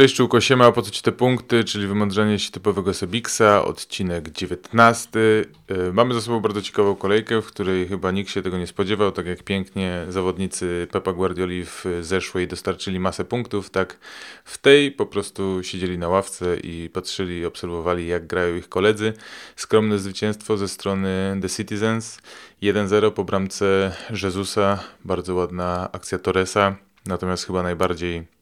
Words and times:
Cześć 0.00 0.14
Czułko, 0.14 0.40
siema, 0.40 0.72
po 0.72 0.82
co 0.82 0.90
Ci 0.90 1.02
te 1.02 1.12
punkty, 1.12 1.64
czyli 1.64 1.86
wymądrzenie 1.86 2.38
się 2.38 2.50
typowego 2.50 2.94
Sebiksa, 2.94 3.64
odcinek 3.64 4.30
19. 4.30 5.10
Y, 5.18 5.46
mamy 5.92 6.14
za 6.14 6.20
sobą 6.20 6.40
bardzo 6.40 6.62
ciekawą 6.62 6.96
kolejkę, 6.96 7.42
w 7.42 7.46
której 7.46 7.88
chyba 7.88 8.10
nikt 8.10 8.30
się 8.30 8.42
tego 8.42 8.58
nie 8.58 8.66
spodziewał, 8.66 9.12
tak 9.12 9.26
jak 9.26 9.42
pięknie 9.42 10.04
zawodnicy 10.08 10.88
Pepa 10.92 11.12
Guardioli 11.12 11.64
w 11.64 11.84
zeszłej 12.00 12.48
dostarczyli 12.48 13.00
masę 13.00 13.24
punktów, 13.24 13.70
tak 13.70 13.98
w 14.44 14.58
tej 14.58 14.92
po 14.92 15.06
prostu 15.06 15.62
siedzieli 15.62 15.98
na 15.98 16.08
ławce 16.08 16.56
i 16.56 16.90
patrzyli 16.92 17.46
obserwowali 17.46 18.06
jak 18.06 18.26
grają 18.26 18.56
ich 18.56 18.68
koledzy. 18.68 19.12
Skromne 19.56 19.98
zwycięstwo 19.98 20.56
ze 20.56 20.68
strony 20.68 21.38
The 21.42 21.48
Citizens, 21.48 22.18
1-0 22.62 23.10
po 23.10 23.24
bramce 23.24 23.96
Jezusa, 24.22 24.78
bardzo 25.04 25.34
ładna 25.34 25.88
akcja 25.92 26.18
Torresa, 26.18 26.76
natomiast 27.06 27.46
chyba 27.46 27.62
najbardziej 27.62 28.39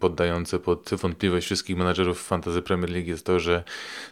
poddające 0.00 0.58
pod 0.58 0.90
wątpliwość 0.92 1.46
wszystkich 1.46 1.76
menadżerów 1.76 2.22
fantasy 2.22 2.62
Premier 2.62 2.90
League 2.90 3.08
jest 3.08 3.26
to, 3.26 3.40
że 3.40 3.64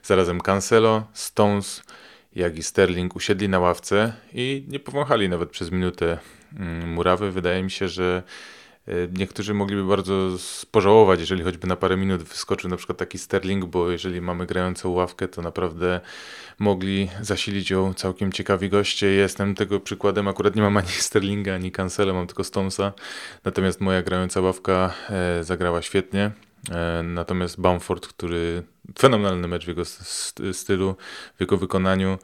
zarazem 0.02 0.40
Cancelo, 0.40 1.06
Stones, 1.12 1.82
jak 2.36 2.59
i 2.59 2.62
Sterling 2.62 3.16
usiedli 3.16 3.48
na 3.48 3.59
ławce 3.59 4.12
i 4.32 4.64
nie 4.68 4.80
powąchali 4.80 5.28
nawet 5.28 5.50
przez 5.50 5.70
minutę 5.70 6.18
mm, 6.56 6.92
murawy. 6.92 7.32
Wydaje 7.32 7.62
mi 7.62 7.70
się, 7.70 7.88
że 7.88 8.23
niektórzy 9.19 9.55
mogliby 9.55 9.84
bardzo 9.84 10.29
pożałować, 10.70 11.21
jeżeli 11.21 11.43
choćby 11.43 11.66
na 11.66 11.77
parę 11.77 11.97
minut 11.97 12.23
wyskoczył 12.23 12.71
na 12.71 12.77
przykład 12.77 12.98
taki 12.98 13.19
Sterling, 13.19 13.65
bo 13.65 13.91
jeżeli 13.91 14.21
mamy 14.21 14.47
grającą 14.47 14.91
ławkę, 14.91 15.29
to 15.29 15.43
naprawdę 15.43 16.01
mogli 16.59 17.09
zasilić 17.21 17.71
ją 17.71 17.95
całkiem 17.95 18.33
ciekawi 18.33 18.69
goście. 18.69 19.07
Jestem 19.07 19.54
tego 19.54 19.80
przykładem, 19.80 20.29
akurat 20.29 20.57
nie 20.57 20.63
mam 20.63 20.77
ani 20.77 20.88
Sterlinga, 20.88 21.54
ani 21.54 21.73
Cancela, 21.73 22.13
mam 22.13 22.27
tylko 22.27 22.45
Stonesa, 22.45 22.93
natomiast 23.45 23.80
moja 23.80 24.02
grająca 24.02 24.41
ławka 24.41 24.95
e, 25.10 25.45
zagrała 25.45 25.82
świetnie. 25.82 26.30
E, 26.71 27.02
natomiast 27.02 27.60
Bamford, 27.60 28.07
który 28.07 28.63
fenomenalny 28.99 29.49
mecz 29.49 29.65
w 29.65 29.69
jego 29.69 29.82
stylu, 30.52 30.97
w 31.37 31.41
jego 31.41 31.57
wykonaniu, 31.57 32.19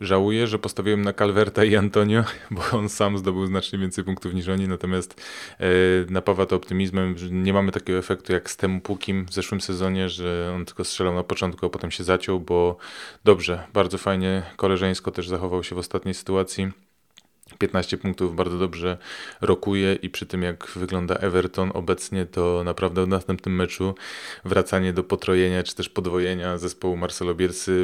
Żałuję, 0.00 0.46
że 0.46 0.58
postawiłem 0.58 1.02
na 1.02 1.12
Calverta 1.12 1.64
i 1.64 1.76
Antonio, 1.76 2.24
bo 2.50 2.62
on 2.72 2.88
sam 2.88 3.18
zdobył 3.18 3.46
znacznie 3.46 3.78
więcej 3.78 4.04
punktów 4.04 4.34
niż 4.34 4.48
oni, 4.48 4.68
natomiast 4.68 5.20
e, 5.60 5.66
napawa 6.10 6.46
to 6.46 6.56
optymizmem, 6.56 7.18
że 7.18 7.30
nie 7.30 7.52
mamy 7.52 7.72
takiego 7.72 7.98
efektu 7.98 8.32
jak 8.32 8.50
z 8.50 8.56
Temu 8.56 8.80
Pukim 8.80 9.26
w 9.26 9.32
zeszłym 9.32 9.60
sezonie, 9.60 10.08
że 10.08 10.52
on 10.54 10.64
tylko 10.64 10.84
strzelał 10.84 11.14
na 11.14 11.24
początku, 11.24 11.66
a 11.66 11.70
potem 11.70 11.90
się 11.90 12.04
zaciął, 12.04 12.40
bo 12.40 12.76
dobrze, 13.24 13.66
bardzo 13.72 13.98
fajnie, 13.98 14.42
koleżeńsko 14.56 15.10
też 15.10 15.28
zachował 15.28 15.64
się 15.64 15.74
w 15.74 15.78
ostatniej 15.78 16.14
sytuacji. 16.14 16.85
15 17.58 17.96
punktów 17.96 18.36
bardzo 18.36 18.58
dobrze 18.58 18.98
rokuje 19.40 19.94
i 19.94 20.10
przy 20.10 20.26
tym 20.26 20.42
jak 20.42 20.66
wygląda 20.76 21.14
Everton 21.14 21.70
obecnie, 21.74 22.26
to 22.26 22.64
naprawdę 22.64 23.04
w 23.04 23.08
następnym 23.08 23.54
meczu 23.54 23.94
wracanie 24.44 24.92
do 24.92 25.04
potrojenia 25.04 25.62
czy 25.62 25.74
też 25.74 25.88
podwojenia 25.88 26.58
zespołu 26.58 26.96
Marcelo 26.96 27.34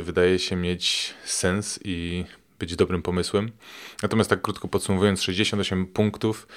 wydaje 0.03 0.39
się 0.39 0.57
mieć 0.57 1.15
sens 1.25 1.81
i 1.85 2.25
być 2.63 2.77
dobrym 2.77 3.03
pomysłem. 3.03 3.51
Natomiast 4.03 4.31
tak 4.31 4.43
krótko 4.43 4.69
podsumowując, 4.69 5.23
68 5.23 5.87
punktów 5.87 6.49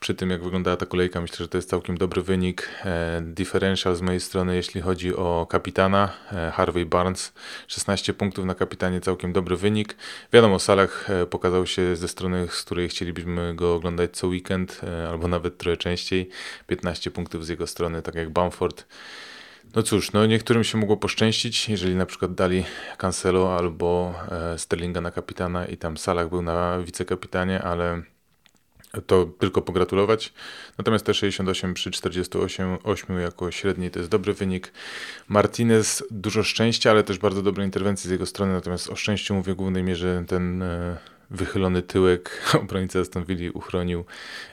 przy 0.00 0.14
tym, 0.14 0.30
jak 0.30 0.42
wyglądała 0.44 0.76
ta 0.76 0.86
kolejka, 0.86 1.20
myślę, 1.20 1.36
że 1.36 1.48
to 1.48 1.58
jest 1.58 1.70
całkiem 1.70 1.98
dobry 1.98 2.22
wynik. 2.22 2.68
E, 2.84 3.22
differential 3.24 3.96
z 3.96 4.00
mojej 4.00 4.20
strony, 4.20 4.56
jeśli 4.56 4.80
chodzi 4.80 5.16
o 5.16 5.46
kapitana, 5.50 6.12
e, 6.32 6.50
Harvey 6.50 6.86
Barnes, 6.86 7.32
16 7.68 8.14
punktów 8.14 8.44
na 8.44 8.54
kapitanie, 8.54 9.00
całkiem 9.00 9.32
dobry 9.32 9.56
wynik. 9.56 9.96
Wiadomo, 10.32 10.58
Salah 10.58 11.10
e, 11.10 11.26
pokazał 11.26 11.66
się 11.66 11.96
ze 11.96 12.08
strony, 12.08 12.48
z 12.50 12.62
której 12.62 12.88
chcielibyśmy 12.88 13.54
go 13.54 13.74
oglądać 13.74 14.16
co 14.16 14.26
weekend, 14.26 14.80
albo 15.08 15.28
nawet 15.28 15.58
trochę 15.58 15.76
częściej. 15.76 16.28
15 16.66 17.10
punktów 17.10 17.46
z 17.46 17.48
jego 17.48 17.66
strony, 17.66 18.02
tak 18.02 18.14
jak 18.14 18.30
Bamford. 18.30 18.86
No 19.74 19.82
cóż, 19.82 20.12
no 20.12 20.26
niektórym 20.26 20.64
się 20.64 20.78
mogło 20.78 20.96
poszczęścić, 20.96 21.68
jeżeli 21.68 21.94
na 21.94 22.06
przykład 22.06 22.34
dali 22.34 22.64
Cancelo 22.98 23.58
albo 23.58 24.14
e, 24.30 24.58
Sterlinga 24.58 25.00
na 25.00 25.10
kapitana 25.10 25.66
i 25.66 25.76
tam 25.76 25.96
Salah 25.96 26.28
był 26.28 26.42
na 26.42 26.78
wicekapitanie, 26.78 27.62
ale 27.62 28.02
to 29.06 29.24
tylko 29.24 29.62
pogratulować. 29.62 30.32
Natomiast 30.78 31.06
te 31.06 31.14
68 31.14 31.74
przy 31.74 31.90
48 31.90 32.78
8 32.84 33.20
jako 33.20 33.50
średni 33.50 33.90
to 33.90 33.98
jest 33.98 34.10
dobry 34.10 34.34
wynik. 34.34 34.72
Martinez 35.28 36.04
dużo 36.10 36.42
szczęścia, 36.42 36.90
ale 36.90 37.02
też 37.02 37.18
bardzo 37.18 37.42
dobre 37.42 37.64
interwencje 37.64 38.08
z 38.08 38.10
jego 38.10 38.26
strony. 38.26 38.52
Natomiast 38.52 38.90
o 38.90 38.96
szczęściu 38.96 39.34
mówię 39.34 39.52
w 39.52 39.56
głównej 39.56 39.82
mierze 39.82 40.24
ten 40.28 40.62
e, 40.62 40.96
wychylony 41.30 41.82
tyłek 41.82 42.42
obrońcy 42.62 43.00
Aston 43.00 43.24
Villa 43.24 43.50
uchronił 43.54 44.04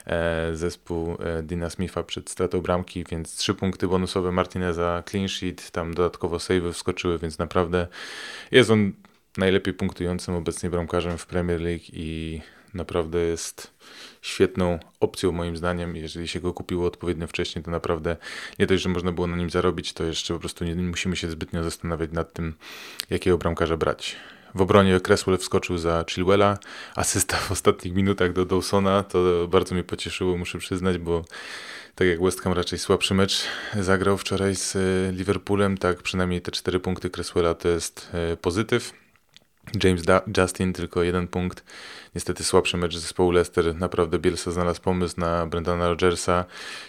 e, 0.06 0.50
zespół 0.54 1.16
e, 1.20 1.42
Dina 1.42 1.70
Smitha 1.70 2.02
przed 2.02 2.30
stratą 2.30 2.60
bramki, 2.60 3.04
więc 3.10 3.36
trzy 3.36 3.54
punkty 3.54 3.88
bonusowe 3.88 4.32
Martineza, 4.32 5.02
clean 5.10 5.28
sheet, 5.28 5.70
tam 5.70 5.94
dodatkowo 5.94 6.38
save 6.38 6.72
wskoczyły, 6.72 7.18
więc 7.18 7.38
naprawdę 7.38 7.86
jest 8.50 8.70
on 8.70 8.92
najlepiej 9.36 9.74
punktującym 9.74 10.34
obecnie 10.34 10.70
bramkarzem 10.70 11.18
w 11.18 11.26
Premier 11.26 11.60
League 11.60 11.84
i 11.92 12.40
naprawdę 12.74 13.18
jest 13.18 13.74
świetną 14.22 14.78
opcją 15.00 15.32
moim 15.32 15.56
zdaniem. 15.56 15.96
Jeżeli 15.96 16.28
się 16.28 16.40
go 16.40 16.52
kupiło 16.52 16.86
odpowiednio 16.86 17.26
wcześniej, 17.26 17.64
to 17.64 17.70
naprawdę 17.70 18.16
nie 18.58 18.66
dość, 18.66 18.82
że 18.82 18.88
można 18.88 19.12
było 19.12 19.26
na 19.26 19.36
nim 19.36 19.50
zarobić, 19.50 19.92
to 19.92 20.04
jeszcze 20.04 20.34
po 20.34 20.40
prostu 20.40 20.64
nie 20.64 20.74
musimy 20.74 21.16
się 21.16 21.30
zbytnio 21.30 21.64
zastanawiać 21.64 22.12
nad 22.12 22.32
tym, 22.32 22.54
jakiego 23.10 23.38
bramkarza 23.38 23.76
brać. 23.76 24.16
W 24.54 24.60
obronie 24.60 25.00
Cresswell 25.00 25.38
wskoczył 25.38 25.78
za 25.78 26.04
Chilwella. 26.10 26.58
Asysta 26.96 27.36
w 27.36 27.52
ostatnich 27.52 27.94
minutach 27.94 28.32
do 28.32 28.44
Dawsona. 28.44 29.02
To 29.02 29.48
bardzo 29.48 29.74
mnie 29.74 29.84
pocieszyło, 29.84 30.36
muszę 30.36 30.58
przyznać, 30.58 30.98
bo 30.98 31.24
tak 31.94 32.08
jak 32.08 32.22
West 32.22 32.40
Ham 32.40 32.52
raczej 32.52 32.78
słabszy 32.78 33.14
mecz 33.14 33.44
zagrał 33.80 34.18
wczoraj 34.18 34.56
z 34.56 34.76
e, 34.76 35.12
Liverpoolem, 35.12 35.78
tak 35.78 36.02
przynajmniej 36.02 36.40
te 36.40 36.50
cztery 36.50 36.80
punkty 36.80 37.10
Cresswella 37.10 37.54
to 37.54 37.68
jest 37.68 38.10
e, 38.12 38.36
pozytyw. 38.36 38.92
James 39.84 40.02
da 40.02 40.20
Justin 40.36 40.72
tylko 40.72 41.02
jeden 41.02 41.28
punkt. 41.28 41.64
Niestety 42.14 42.44
słabszy 42.44 42.76
mecz 42.76 42.96
zespołu 42.96 43.30
Leicester. 43.30 43.74
Naprawdę 43.76 44.18
Bielsa 44.18 44.50
znalazł 44.50 44.80
pomysł 44.80 45.20
na 45.20 45.46
Brendana 45.46 45.88
Rodgersa. 45.88 46.44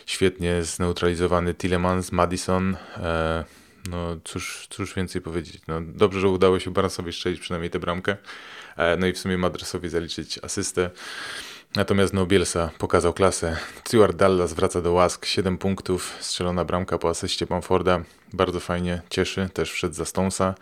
Świetnie 0.05 0.63
zneutralizowany 0.63 1.53
Tillemans, 1.53 2.11
Madison. 2.11 2.77
E 2.97 3.62
no 3.89 4.17
cóż, 4.23 4.67
cóż 4.69 4.95
więcej 4.95 5.21
powiedzieć. 5.21 5.61
No, 5.67 5.81
dobrze, 5.81 6.19
że 6.19 6.27
udało 6.27 6.59
się 6.59 6.71
Barnesowi 6.71 7.13
strzelić 7.13 7.39
przynajmniej 7.39 7.69
tę 7.69 7.79
bramkę. 7.79 8.17
E, 8.77 8.97
no 8.97 9.07
i 9.07 9.13
w 9.13 9.17
sumie 9.17 9.37
Madresowi 9.37 9.89
zaliczyć 9.89 10.39
asystę. 10.43 10.89
Natomiast 11.75 12.13
no 12.13 12.25
Bielsa 12.25 12.69
pokazał 12.77 13.13
klasę. 13.13 13.57
Stuart 13.83 14.15
Dallas 14.15 14.53
wraca 14.53 14.81
do 14.81 14.93
łask. 14.93 15.25
7 15.25 15.57
punktów, 15.57 16.17
strzelona 16.19 16.65
bramka 16.65 16.97
po 16.97 17.09
asyście 17.09 17.45
Bamforda. 17.45 18.01
Bardzo 18.33 18.59
fajnie, 18.59 19.01
cieszy. 19.09 19.49
Też 19.53 19.71
wszedł 19.71 19.95
za 19.95 20.05
Stonesa. 20.05 20.55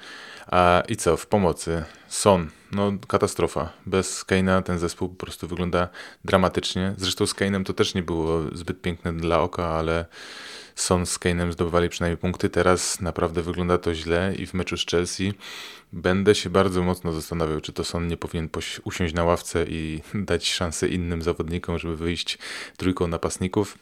A, 0.47 0.83
I 0.87 0.95
co, 0.95 1.17
w 1.17 1.27
pomocy? 1.27 1.83
Son. 2.07 2.49
No 2.71 2.91
katastrofa. 3.07 3.73
Bez 3.85 4.25
Kane'a 4.25 4.63
ten 4.63 4.79
zespół 4.79 5.09
po 5.09 5.25
prostu 5.25 5.47
wygląda 5.47 5.89
dramatycznie. 6.25 6.93
Zresztą 6.97 7.27
z 7.27 7.35
Kane'em 7.35 7.63
to 7.63 7.73
też 7.73 7.93
nie 7.93 8.03
było 8.03 8.41
zbyt 8.53 8.81
piękne 8.81 9.13
dla 9.13 9.39
oka, 9.39 9.67
ale 9.67 10.05
Son 10.75 11.05
z 11.05 11.19
Kane'em 11.19 11.51
zdobywali 11.51 11.89
przynajmniej 11.89 12.17
punkty. 12.17 12.49
Teraz 12.49 13.01
naprawdę 13.01 13.41
wygląda 13.41 13.77
to 13.77 13.95
źle 13.95 14.35
i 14.37 14.45
w 14.45 14.53
meczu 14.53 14.77
z 14.77 14.85
Chelsea 14.85 15.33
będę 15.93 16.35
się 16.35 16.49
bardzo 16.49 16.83
mocno 16.83 17.13
zastanawiał, 17.13 17.61
czy 17.61 17.73
to 17.73 17.83
Son 17.83 18.07
nie 18.07 18.17
powinien 18.17 18.49
usiąść 18.83 19.13
na 19.13 19.23
ławce 19.23 19.65
i 19.67 20.01
dać 20.29 20.51
szansę 20.51 20.87
innym 20.87 21.21
zawodnikom, 21.21 21.79
żeby 21.79 21.97
wyjść 21.97 22.37
trójką 22.77 23.07
napastników. 23.07 23.77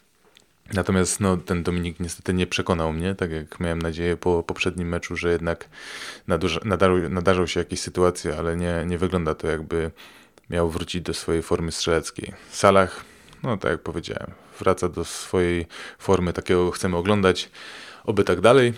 Natomiast 0.73 1.19
no, 1.19 1.37
ten 1.37 1.63
Dominik 1.63 1.99
niestety 1.99 2.33
nie 2.33 2.47
przekonał 2.47 2.93
mnie, 2.93 3.15
tak 3.15 3.31
jak 3.31 3.59
miałem 3.59 3.81
nadzieję 3.81 4.17
po 4.17 4.43
poprzednim 4.43 4.89
meczu, 4.89 5.15
że 5.15 5.31
jednak 5.31 5.69
nadarł, 6.65 7.09
nadarzą 7.09 7.47
się 7.47 7.59
jakieś 7.59 7.79
sytuacje, 7.79 8.37
ale 8.37 8.57
nie, 8.57 8.83
nie 8.85 8.97
wygląda 8.97 9.35
to 9.35 9.47
jakby 9.47 9.91
miał 10.49 10.69
wrócić 10.69 11.01
do 11.01 11.13
swojej 11.13 11.43
formy 11.43 11.71
strzeleckiej. 11.71 12.33
Salah, 12.51 13.05
no 13.43 13.57
tak 13.57 13.71
jak 13.71 13.81
powiedziałem, 13.81 14.31
wraca 14.59 14.89
do 14.89 15.05
swojej 15.05 15.65
formy, 15.99 16.33
takiego 16.33 16.71
chcemy 16.71 16.97
oglądać. 16.97 17.49
Oby 18.05 18.23
tak 18.23 18.41
dalej. 18.41 18.73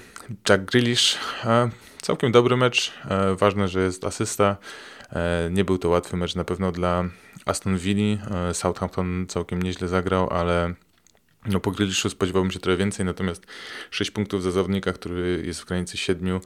Jack 0.49 0.63
Grealish, 0.63 1.17
e, 1.45 1.69
całkiem 2.01 2.31
dobry 2.31 2.57
mecz. 2.57 2.93
E, 3.09 3.35
ważne, 3.35 3.67
że 3.67 3.81
jest 3.81 4.05
asysta. 4.05 4.57
E, 5.13 5.49
nie 5.51 5.65
był 5.65 5.77
to 5.77 5.89
łatwy 5.89 6.17
mecz 6.17 6.35
na 6.35 6.43
pewno 6.43 6.71
dla 6.71 7.03
Aston 7.45 7.77
Villa. 7.77 8.17
Southampton 8.53 9.25
całkiem 9.27 9.61
nieźle 9.61 9.87
zagrał, 9.87 10.29
ale 10.29 10.73
no 11.45 11.59
po 11.59 11.71
Grealishu 11.71 12.09
spodziewałbym 12.09 12.51
się 12.51 12.59
trochę 12.59 12.77
więcej, 12.77 13.05
natomiast 13.05 13.45
6 13.91 14.11
punktów 14.11 14.43
za 14.43 14.51
zawodnika, 14.51 14.93
który 14.93 15.43
jest 15.45 15.61
w 15.61 15.65
granicy 15.65 15.97
7, 15.97 16.39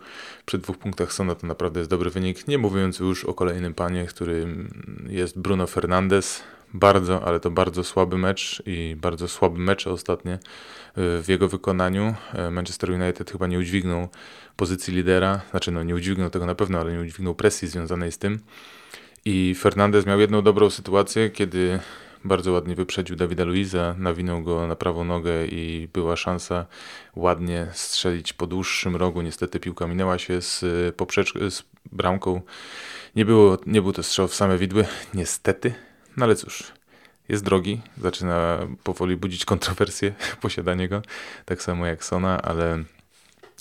przy 0.46 0.58
dwóch 0.58 0.78
punktach 0.78 1.14
Sona 1.14 1.36
to 1.36 1.48
naprawdę 1.48 1.80
jest 1.80 1.90
dobry 1.90 2.10
wynik. 2.10 2.48
Nie 2.48 2.58
mówiąc 2.58 3.00
już 3.00 3.26
o 3.26 3.34
kolejnym 3.34 3.74
panie, 3.74 4.06
którym 4.06 4.74
jest 5.10 5.40
Bruno 5.40 5.68
Fernandes 5.68 6.44
bardzo, 6.74 7.28
ale 7.28 7.40
to 7.40 7.52
bardzo 7.52 7.84
słaby 7.84 8.18
mecz 8.18 8.64
i 8.66 8.96
bardzo 9.02 9.28
słaby 9.28 9.60
mecz 9.60 9.88
ostatnie 9.88 10.34
y, 10.34 10.40
w 10.98 11.26
jego 11.28 11.48
wykonaniu. 11.48 12.16
E, 12.34 12.52
Manchester 12.52 12.92
United 12.92 13.32
chyba 13.32 13.48
nie 13.48 13.60
udźwignął 13.60 14.08
pozycji 14.56 14.94
lidera, 14.94 15.42
znaczy 15.52 15.72
no 15.72 15.84
nie 15.84 15.96
udźwignął 15.96 16.30
tego 16.30 16.46
na 16.46 16.56
pewno, 16.56 16.80
ale 16.80 16.94
nie 16.94 17.00
udźwignął 17.00 17.36
presji 17.36 17.68
związanej 17.68 18.12
z 18.12 18.18
tym. 18.18 18.40
I 19.26 19.56
Fernandez 19.60 20.06
miał 20.06 20.20
jedną 20.20 20.42
dobrą 20.42 20.70
sytuację, 20.70 21.30
kiedy 21.30 21.80
bardzo 22.26 22.52
ładnie 22.52 22.76
wyprzedził 22.76 23.16
Dawida 23.16 23.44
Luiza, 23.44 23.96
nawinął 23.98 24.44
go 24.44 24.68
na 24.68 24.76
prawą 24.76 25.04
nogę 25.04 25.46
i 25.46 25.90
była 25.94 26.16
szansa 26.16 26.66
ładnie 27.16 27.68
strzelić 27.74 28.34
po 28.34 28.48
dłuższym 28.48 28.96
rogu. 28.96 29.22
Niestety 29.22 29.60
piłka 29.60 29.88
minęła 29.88 30.20
się 30.20 30.42
z, 30.42 30.66
poprzeczką, 30.96 31.50
z 31.50 31.64
bramką. 31.92 32.42
Nie, 33.16 33.26
było, 33.26 33.58
nie 33.66 33.82
był 33.82 33.94
to 33.94 34.04
strzał 34.04 34.28
w 34.28 34.36
same 34.36 34.58
widły, 34.58 34.86
niestety, 35.14 35.74
no 36.18 36.26
ale 36.26 36.36
cóż, 36.36 36.64
jest 37.30 37.44
drogi, 37.44 37.82
zaczyna 38.02 38.60
powoli 38.84 39.18
budzić 39.18 39.46
kontrowersje 39.46 40.14
posiadanie 40.42 40.88
go, 40.88 41.02
tak 41.46 41.62
samo 41.62 41.86
jak 41.86 42.04
Sona, 42.04 42.42
ale 42.42 42.84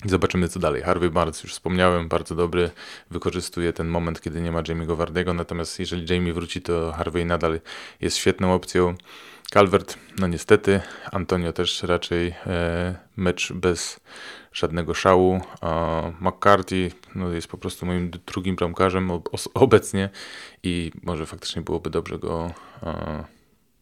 Zobaczymy 0.05 0.49
co 0.49 0.59
dalej. 0.59 0.81
Harvey 0.81 1.09
Barnes, 1.09 1.43
już 1.43 1.53
wspomniałem, 1.53 2.07
bardzo 2.07 2.35
dobry, 2.35 2.71
wykorzystuje 3.11 3.73
ten 3.73 3.87
moment, 3.87 4.21
kiedy 4.21 4.41
nie 4.41 4.51
ma 4.51 4.63
Jamie'ego 4.63 4.97
Wardego, 4.97 5.33
natomiast 5.33 5.79
jeżeli 5.79 6.13
Jamie 6.13 6.33
wróci, 6.33 6.61
to 6.61 6.91
Harvey 6.91 7.25
nadal 7.25 7.59
jest 8.01 8.17
świetną 8.17 8.53
opcją. 8.53 8.95
Calvert, 9.53 9.97
no 10.19 10.27
niestety, 10.27 10.81
Antonio 11.11 11.53
też 11.53 11.83
raczej 11.83 12.27
e, 12.47 12.95
mecz 13.17 13.53
bez 13.53 13.99
żadnego 14.53 14.93
szału. 14.93 15.41
A 15.61 16.01
McCarthy 16.19 16.91
no, 17.15 17.31
jest 17.31 17.47
po 17.47 17.57
prostu 17.57 17.85
moim 17.85 18.11
drugim 18.25 18.55
bramkarzem 18.55 19.11
obecnie 19.53 20.09
i 20.63 20.91
może 21.03 21.25
faktycznie 21.25 21.61
byłoby 21.61 21.89
dobrze 21.89 22.19
go 22.19 22.51
e, 22.83 23.34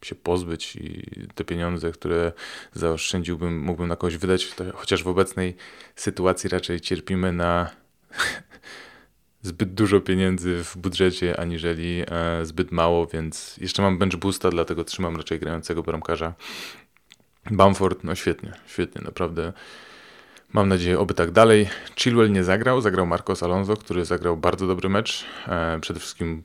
się 0.05 0.15
pozbyć 0.15 0.75
i 0.75 1.07
te 1.35 1.43
pieniądze, 1.43 1.91
które 1.91 2.31
zaoszczędziłbym, 2.73 3.59
mógłbym 3.59 3.87
na 3.87 3.95
kogoś 3.95 4.17
wydać, 4.17 4.55
chociaż 4.73 5.03
w 5.03 5.07
obecnej 5.07 5.55
sytuacji 5.95 6.49
raczej 6.49 6.81
cierpimy 6.81 7.33
na 7.33 7.69
zbyt 9.41 9.73
dużo 9.73 10.01
pieniędzy 10.01 10.63
w 10.63 10.77
budżecie, 10.77 11.39
aniżeli 11.39 12.03
e, 12.07 12.45
zbyt 12.45 12.71
mało, 12.71 13.07
więc 13.07 13.57
jeszcze 13.57 13.81
mam 13.81 13.97
bench 13.97 14.15
boosta, 14.15 14.49
dlatego 14.49 14.83
trzymam 14.83 15.17
raczej 15.17 15.39
grającego 15.39 15.83
bramkarza. 15.83 16.33
Bamford, 17.51 18.03
no 18.03 18.15
świetnie, 18.15 18.53
świetnie, 18.67 19.01
naprawdę. 19.05 19.53
Mam 20.53 20.69
nadzieję, 20.69 20.99
oby 20.99 21.13
tak 21.13 21.31
dalej. 21.31 21.69
Chilwell 21.95 22.31
nie 22.31 22.43
zagrał, 22.43 22.81
zagrał 22.81 23.05
Marcos 23.05 23.43
Alonso, 23.43 23.77
który 23.77 24.05
zagrał 24.05 24.37
bardzo 24.37 24.67
dobry 24.67 24.89
mecz. 24.89 25.25
E, 25.47 25.79
przede 25.81 25.99
wszystkim 25.99 26.41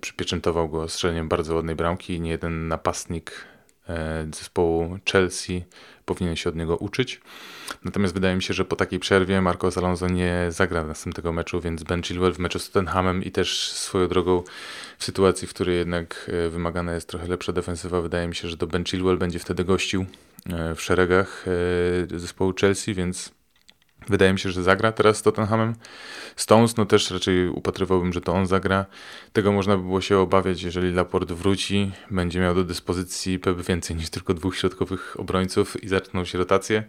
przypieczętował 0.00 0.68
go 0.68 0.88
strzeleniem 0.88 1.28
bardzo 1.28 1.54
ładnej 1.54 1.76
bramki. 1.76 2.20
Nie 2.20 2.30
jeden 2.30 2.68
napastnik 2.68 3.32
e, 3.88 4.26
zespołu 4.34 4.98
Chelsea 5.12 5.64
powinien 6.04 6.36
się 6.36 6.50
od 6.50 6.56
niego 6.56 6.76
uczyć. 6.76 7.20
Natomiast 7.84 8.14
wydaje 8.14 8.36
mi 8.36 8.42
się, 8.42 8.54
że 8.54 8.64
po 8.64 8.76
takiej 8.76 8.98
przerwie 8.98 9.40
Marco 9.40 9.68
Alonso 9.76 10.08
nie 10.08 10.46
zagra 10.48 10.84
następnego 10.84 11.32
meczu, 11.32 11.60
więc 11.60 11.82
Ben 11.82 12.02
Chilwell 12.02 12.32
w 12.32 12.38
meczu 12.38 12.58
z 12.58 12.70
Tottenhamem 12.70 13.24
i 13.24 13.30
też 13.30 13.72
swoją 13.72 14.08
drogą 14.08 14.42
w 14.98 15.04
sytuacji, 15.04 15.48
w 15.48 15.54
której 15.54 15.76
jednak 15.76 16.30
e, 16.46 16.48
wymagana 16.48 16.94
jest 16.94 17.08
trochę 17.08 17.28
lepsza 17.28 17.52
defensywa, 17.52 18.02
wydaje 18.02 18.28
mi 18.28 18.34
się, 18.34 18.48
że 18.48 18.56
to 18.56 18.66
Ben 18.66 18.84
Chilwell 18.84 19.18
będzie 19.18 19.38
wtedy 19.38 19.64
gościł 19.64 20.06
w 20.76 20.80
szeregach 20.80 21.46
zespołu 22.14 22.52
Chelsea, 22.60 22.94
więc 22.94 23.32
Wydaje 24.08 24.32
mi 24.32 24.38
się, 24.38 24.50
że 24.50 24.62
zagra 24.62 24.92
teraz 24.92 25.16
z 25.16 25.22
Tottenhamem. 25.22 25.74
Stones, 26.36 26.76
no 26.76 26.86
też 26.86 27.10
raczej 27.10 27.48
upatrywałbym, 27.48 28.12
że 28.12 28.20
to 28.20 28.32
on 28.32 28.46
zagra. 28.46 28.86
Tego 29.32 29.52
można 29.52 29.76
by 29.76 29.82
było 29.82 30.00
się 30.00 30.18
obawiać, 30.18 30.62
jeżeli 30.62 30.92
Laporte 30.92 31.34
wróci, 31.34 31.92
będzie 32.10 32.40
miał 32.40 32.54
do 32.54 32.64
dyspozycji 32.64 33.38
pewnie 33.38 33.62
więcej 33.62 33.96
niż 33.96 34.10
tylko 34.10 34.34
dwóch 34.34 34.56
środkowych 34.56 35.20
obrońców 35.20 35.84
i 35.84 35.88
zaczną 35.88 36.24
się 36.24 36.38
rotacje. 36.38 36.84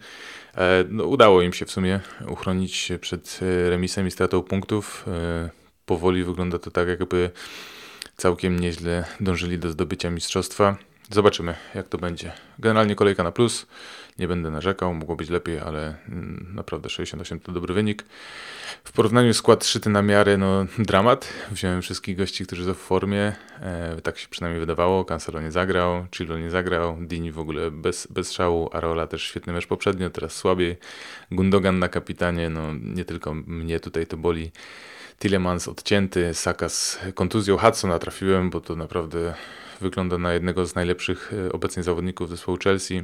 E, 0.55 0.85
no, 0.89 1.03
udało 1.03 1.41
im 1.41 1.53
się 1.53 1.65
w 1.65 1.71
sumie 1.71 1.99
uchronić 2.27 2.75
się 2.75 2.99
przed 2.99 3.39
e, 3.41 3.69
remisem 3.69 4.07
i 4.07 4.11
stratą 4.11 4.41
punktów. 4.41 5.05
E, 5.07 5.49
powoli 5.85 6.23
wygląda 6.23 6.59
to 6.59 6.71
tak, 6.71 6.87
jakby 6.87 7.29
całkiem 8.17 8.59
nieźle 8.59 9.05
dążyli 9.19 9.59
do 9.59 9.69
zdobycia 9.69 10.09
mistrzostwa. 10.09 10.77
Zobaczymy, 11.09 11.55
jak 11.75 11.87
to 11.87 11.97
będzie. 11.97 12.31
Generalnie 12.59 12.95
kolejka 12.95 13.23
na 13.23 13.31
plus. 13.31 13.67
Nie 14.19 14.27
będę 14.27 14.51
narzekał, 14.51 14.93
mogło 14.93 15.15
być 15.15 15.29
lepiej, 15.29 15.59
ale 15.59 15.95
mm, 16.09 16.51
naprawdę 16.55 16.89
68 16.89 17.39
to 17.39 17.51
dobry 17.51 17.73
wynik. 17.73 18.05
W 18.83 18.91
porównaniu 18.91 19.33
skład 19.33 19.65
szyty 19.65 19.89
na 19.89 20.01
miarę, 20.01 20.37
no 20.37 20.65
dramat. 20.79 21.33
Wziąłem 21.51 21.81
wszystkich 21.81 22.17
gości, 22.17 22.45
którzy 22.45 22.65
są 22.65 22.73
w 22.73 22.77
formie. 22.77 23.35
E, 23.59 24.01
tak 24.03 24.17
się 24.17 24.27
przynajmniej 24.29 24.59
wydawało. 24.59 25.05
Cancelo 25.05 25.41
nie 25.41 25.51
zagrał, 25.51 26.05
Chilo 26.15 26.37
nie 26.37 26.49
zagrał, 26.49 26.97
Dini 27.01 27.31
w 27.31 27.39
ogóle 27.39 27.71
bez, 27.71 28.07
bez 28.07 28.31
szału, 28.31 28.69
Arola 28.73 29.07
też 29.07 29.23
świetny 29.23 29.53
mecz 29.53 29.67
poprzednio, 29.67 30.09
teraz 30.09 30.35
słabiej. 30.35 30.77
Gundogan 31.31 31.79
na 31.79 31.89
kapitanie, 31.89 32.49
no 32.49 32.73
nie 32.73 33.05
tylko 33.05 33.33
mnie 33.33 33.79
tutaj 33.79 34.07
to 34.07 34.17
boli. 34.17 34.51
Tillemans 35.19 35.67
odcięty, 35.67 36.33
Saka 36.33 36.69
z 36.69 36.99
kontuzją 37.15 37.57
Hudsona 37.57 37.99
trafiłem, 37.99 38.49
bo 38.49 38.61
to 38.61 38.75
naprawdę 38.75 39.33
wygląda 39.81 40.17
na 40.17 40.33
jednego 40.33 40.65
z 40.65 40.75
najlepszych 40.75 41.33
e, 41.47 41.51
obecnie 41.51 41.83
zawodników 41.83 42.29
zespołu 42.29 42.57
Chelsea. 42.63 43.03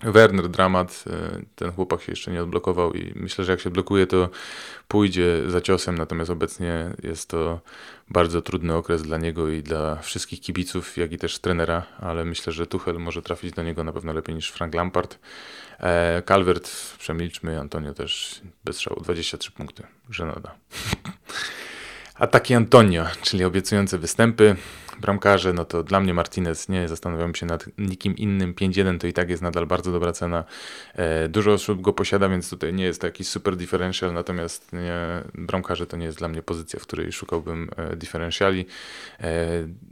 Werner 0.00 0.48
dramat, 0.48 1.04
e, 1.06 1.40
ten 1.54 1.72
chłopak 1.72 2.02
się 2.02 2.12
jeszcze 2.12 2.30
nie 2.30 2.42
odblokował 2.42 2.92
i 2.92 3.12
myślę, 3.16 3.44
że 3.44 3.52
jak 3.52 3.60
się 3.60 3.70
blokuje, 3.70 4.06
to 4.06 4.28
pójdzie 4.88 5.50
za 5.50 5.60
ciosem, 5.60 5.98
natomiast 5.98 6.30
obecnie 6.30 6.90
jest 7.02 7.28
to 7.28 7.60
bardzo 8.08 8.42
trudny 8.42 8.74
okres 8.74 9.02
dla 9.02 9.18
niego 9.18 9.48
i 9.48 9.62
dla 9.62 9.96
wszystkich 9.96 10.40
kibiców, 10.40 10.96
jak 10.96 11.12
i 11.12 11.18
też 11.18 11.38
trenera, 11.38 11.86
ale 12.00 12.24
myślę, 12.24 12.52
że 12.52 12.66
Tuchel 12.66 12.98
może 12.98 13.22
trafić 13.22 13.52
do 13.52 13.62
niego 13.62 13.84
na 13.84 13.92
pewno 13.92 14.12
lepiej 14.12 14.34
niż 14.34 14.50
Frank 14.50 14.74
Lampard. 14.74 15.18
E, 15.80 16.22
Calvert 16.28 16.96
przemilczmy, 16.98 17.60
Antonio 17.60 17.94
też 17.94 18.40
bez 18.64 18.80
szału, 18.80 19.00
23 19.00 19.50
punkty, 19.50 19.82
żenada. 20.10 20.54
Ataki 22.14 22.54
Antonio, 22.54 23.06
czyli 23.22 23.44
obiecujące 23.44 23.98
występy 23.98 24.56
bramkarze, 25.00 25.52
no 25.52 25.64
to 25.64 25.82
dla 25.82 26.00
mnie 26.00 26.14
Martinez, 26.14 26.68
nie 26.68 26.88
zastanawiam 26.88 27.34
się 27.34 27.46
nad 27.46 27.66
nikim 27.78 28.16
innym. 28.16 28.54
5-1 28.54 28.98
to 28.98 29.06
i 29.06 29.12
tak 29.12 29.30
jest 29.30 29.42
nadal 29.42 29.66
bardzo 29.66 29.92
dobra 29.92 30.12
cena. 30.12 30.44
E, 30.94 31.28
dużo 31.28 31.52
osób 31.52 31.80
go 31.80 31.92
posiada, 31.92 32.28
więc 32.28 32.50
tutaj 32.50 32.74
nie 32.74 32.84
jest 32.84 33.00
to 33.00 33.06
jakiś 33.06 33.28
super 33.28 33.56
differential, 33.56 34.12
natomiast 34.12 34.72
nie, 34.72 35.22
bramkarze 35.34 35.86
to 35.86 35.96
nie 35.96 36.06
jest 36.06 36.18
dla 36.18 36.28
mnie 36.28 36.42
pozycja, 36.42 36.80
w 36.80 36.82
której 36.82 37.12
szukałbym 37.12 37.70
e, 37.76 37.96
differentiali. 37.96 38.66
E, 39.20 39.48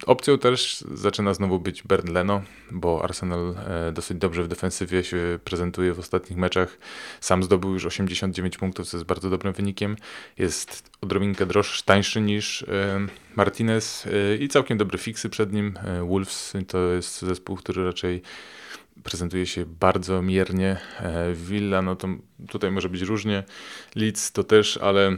opcją 0.07 0.39
też 0.39 0.85
zaczyna 0.95 1.35
znowu 1.35 1.59
być 1.59 1.83
Bernd 1.83 2.09
Leno, 2.09 2.43
bo 2.71 3.05
Arsenal 3.05 3.55
dosyć 3.93 4.19
dobrze 4.19 4.43
w 4.43 4.49
defensywie 4.49 5.05
się 5.05 5.39
prezentuje 5.45 5.95
w 5.95 5.99
ostatnich 5.99 6.39
meczach. 6.39 6.79
Sam 7.21 7.43
zdobył 7.43 7.73
już 7.73 7.85
89 7.85 8.59
punktów, 8.59 8.89
co 8.89 8.97
jest 8.97 9.07
bardzo 9.07 9.31
dobrym 9.31 9.53
wynikiem. 9.53 9.97
Jest 10.39 10.91
odrobinkę 11.01 11.47
droższy, 11.47 11.85
tańszy 11.85 12.21
niż 12.21 12.65
Martinez 13.37 14.09
i 14.41 14.49
całkiem 14.49 14.79
dobry 14.79 14.90
fiksy 14.99 15.29
przed 15.29 15.53
nim. 15.53 15.79
E, 15.85 16.09
Wolves 16.09 16.53
to 16.69 16.79
jest 16.79 17.23
zespół, 17.23 17.57
który 17.57 17.85
raczej 17.85 18.23
prezentuje 19.03 19.47
się 19.47 19.67
bardzo 19.67 20.23
miernie. 20.23 20.77
E, 21.01 21.35
Villa, 21.35 21.83
no 21.83 21.97
to 21.97 22.09
tutaj 22.49 22.71
może 22.71 22.89
być 22.89 23.03
różnie. 23.03 23.45
Leeds 23.95 24.33
to 24.33 24.45
też, 24.45 24.77
ale 24.77 25.17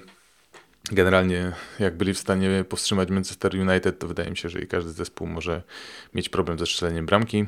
generalnie 0.92 1.52
jak 1.78 1.96
byli 1.96 2.14
w 2.14 2.18
stanie 2.18 2.64
powstrzymać 2.68 3.10
Manchester 3.10 3.56
United, 3.56 3.98
to 3.98 4.08
wydaje 4.08 4.30
mi 4.30 4.36
się, 4.36 4.48
że 4.48 4.60
i 4.60 4.66
każdy 4.66 4.92
zespół 4.92 5.26
może 5.26 5.62
mieć 6.14 6.28
problem 6.28 6.58
ze 6.58 6.66
strzeleniem 6.66 7.06
bramki. 7.06 7.46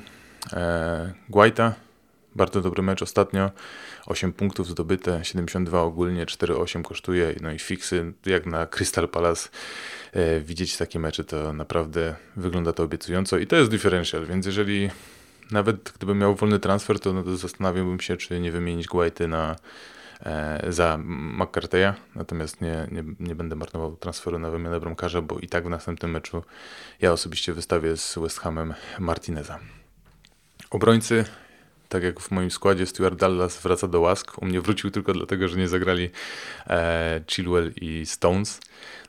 E, 0.53 1.13
Guaita, 1.29 1.75
bardzo 2.37 2.61
dobry 2.61 2.83
mecz 2.83 3.03
ostatnio. 3.03 3.51
8 4.07 4.33
punktów 4.33 4.69
zdobyte, 4.69 5.25
72 5.25 5.81
ogólnie, 5.81 6.27
4-8 6.27 6.83
kosztuje. 6.83 7.35
No 7.41 7.53
i 7.53 7.59
fiksy, 7.59 8.13
jak 8.27 8.47
na 8.47 8.67
Crystal 8.67 9.09
Palace 9.09 9.49
e, 10.13 10.41
widzieć 10.41 10.77
takie 10.77 10.99
mecze, 10.99 11.25
to 11.25 11.53
naprawdę 11.53 12.15
wygląda 12.37 12.73
to 12.73 12.83
obiecująco 12.83 13.39
i 13.39 13.47
to 13.47 13.57
jest 13.57 13.71
differential, 13.71 14.27
więc 14.27 14.47
jeżeli 14.47 14.91
nawet 15.51 15.93
gdybym 15.97 16.19
miał 16.19 16.35
wolny 16.35 16.59
transfer, 16.59 17.01
to, 17.01 17.13
no 17.13 17.23
to 17.23 17.37
zastanawiałbym 17.37 18.01
się, 18.01 18.17
czy 18.17 18.41
nie 18.41 18.53
wymienić 18.53 18.87
Guaity 18.87 19.29
na 19.29 19.57
e, 20.21 20.65
za 20.69 20.99
McCarthy'a, 21.39 21.93
natomiast 22.15 22.61
nie, 22.61 22.89
nie, 22.93 23.05
nie 23.21 23.35
będę 23.35 23.57
marnował 23.57 23.97
transferu 23.97 24.39
na 24.39 24.51
wymianę 24.51 24.81
bramkarza, 24.81 25.23
bo 25.23 25.39
i 25.39 25.49
tak 25.49 25.67
w 25.67 25.71
następnym 25.71 26.11
meczu 26.11 26.43
ja 27.01 27.13
osobiście 27.13 27.53
wystawię 27.53 27.97
z 27.97 28.19
West 28.19 28.41
Hamem 28.41 28.75
Martineza. 28.99 29.59
Obrońcy 30.71 31.25
tak 31.95 32.03
jak 32.03 32.21
w 32.21 32.31
moim 32.31 32.51
składzie 32.51 32.87
Stuart 32.87 33.19
Dallas 33.19 33.63
wraca 33.63 33.89
do 33.89 34.01
łask. 34.01 34.43
U 34.43 34.45
mnie 34.45 34.61
wrócił 34.61 34.91
tylko 34.91 35.13
dlatego, 35.13 35.49
że 35.49 35.59
nie 35.59 35.69
zagrali 35.69 36.11
e, 36.67 37.21
Chilwell 37.31 37.73
i 37.81 38.07
Stones. 38.07 38.61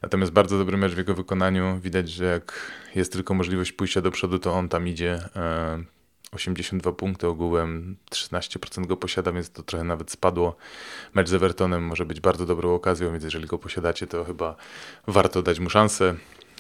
Natomiast 0.02 0.32
bardzo 0.32 0.58
dobry 0.58 0.78
mecz 0.78 0.94
w 0.94 0.98
jego 0.98 1.14
wykonaniu. 1.14 1.80
Widać, 1.84 2.10
że 2.10 2.26
jak 2.26 2.72
jest 2.96 3.14
tylko 3.14 3.34
możliwość 3.34 3.72
pójścia 3.72 4.02
do 4.02 4.12
przodu, 4.12 4.40
to 4.40 4.54
on 4.54 4.70
tam 4.70 4.88
idzie. 4.88 5.20
E, 5.36 5.84
82 6.32 6.92
punkty 6.92 7.28
ogółem, 7.28 7.96
13% 8.12 8.86
go 8.86 8.98
posiada, 8.98 9.32
więc 9.32 9.50
to 9.50 9.64
trochę 9.64 9.84
nawet 9.84 10.12
spadło. 10.12 10.56
Mecz 11.14 11.30
z 11.30 11.34
Evertonem 11.34 11.84
może 11.84 12.06
być 12.06 12.20
bardzo 12.20 12.46
dobrą 12.46 12.74
okazją, 12.74 13.12
więc 13.12 13.24
jeżeli 13.24 13.48
go 13.48 13.58
posiadacie, 13.58 14.08
to 14.08 14.26
chyba 14.26 14.56
warto 15.08 15.42
dać 15.42 15.60
mu 15.60 15.70
szansę. 15.70 16.16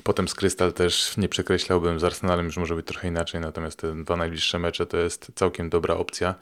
Potem 0.05 0.27
z 0.27 0.33
Krystal 0.33 0.74
też 0.74 1.17
nie 1.17 1.29
przekreślałbym, 1.29 2.00
z 2.00 2.03
Arsenalem 2.03 2.45
już 2.45 2.57
może 2.57 2.75
być 2.75 2.88
trochę 2.88 3.07
inaczej, 3.07 3.41
natomiast 3.41 3.79
te 3.79 4.03
dwa 4.03 4.15
najbliższe 4.15 4.59
mecze 4.59 4.85
to 4.85 4.97
jest 4.97 5.31
całkiem 5.35 5.69
dobra 5.69 5.95
opcja. 5.95 6.35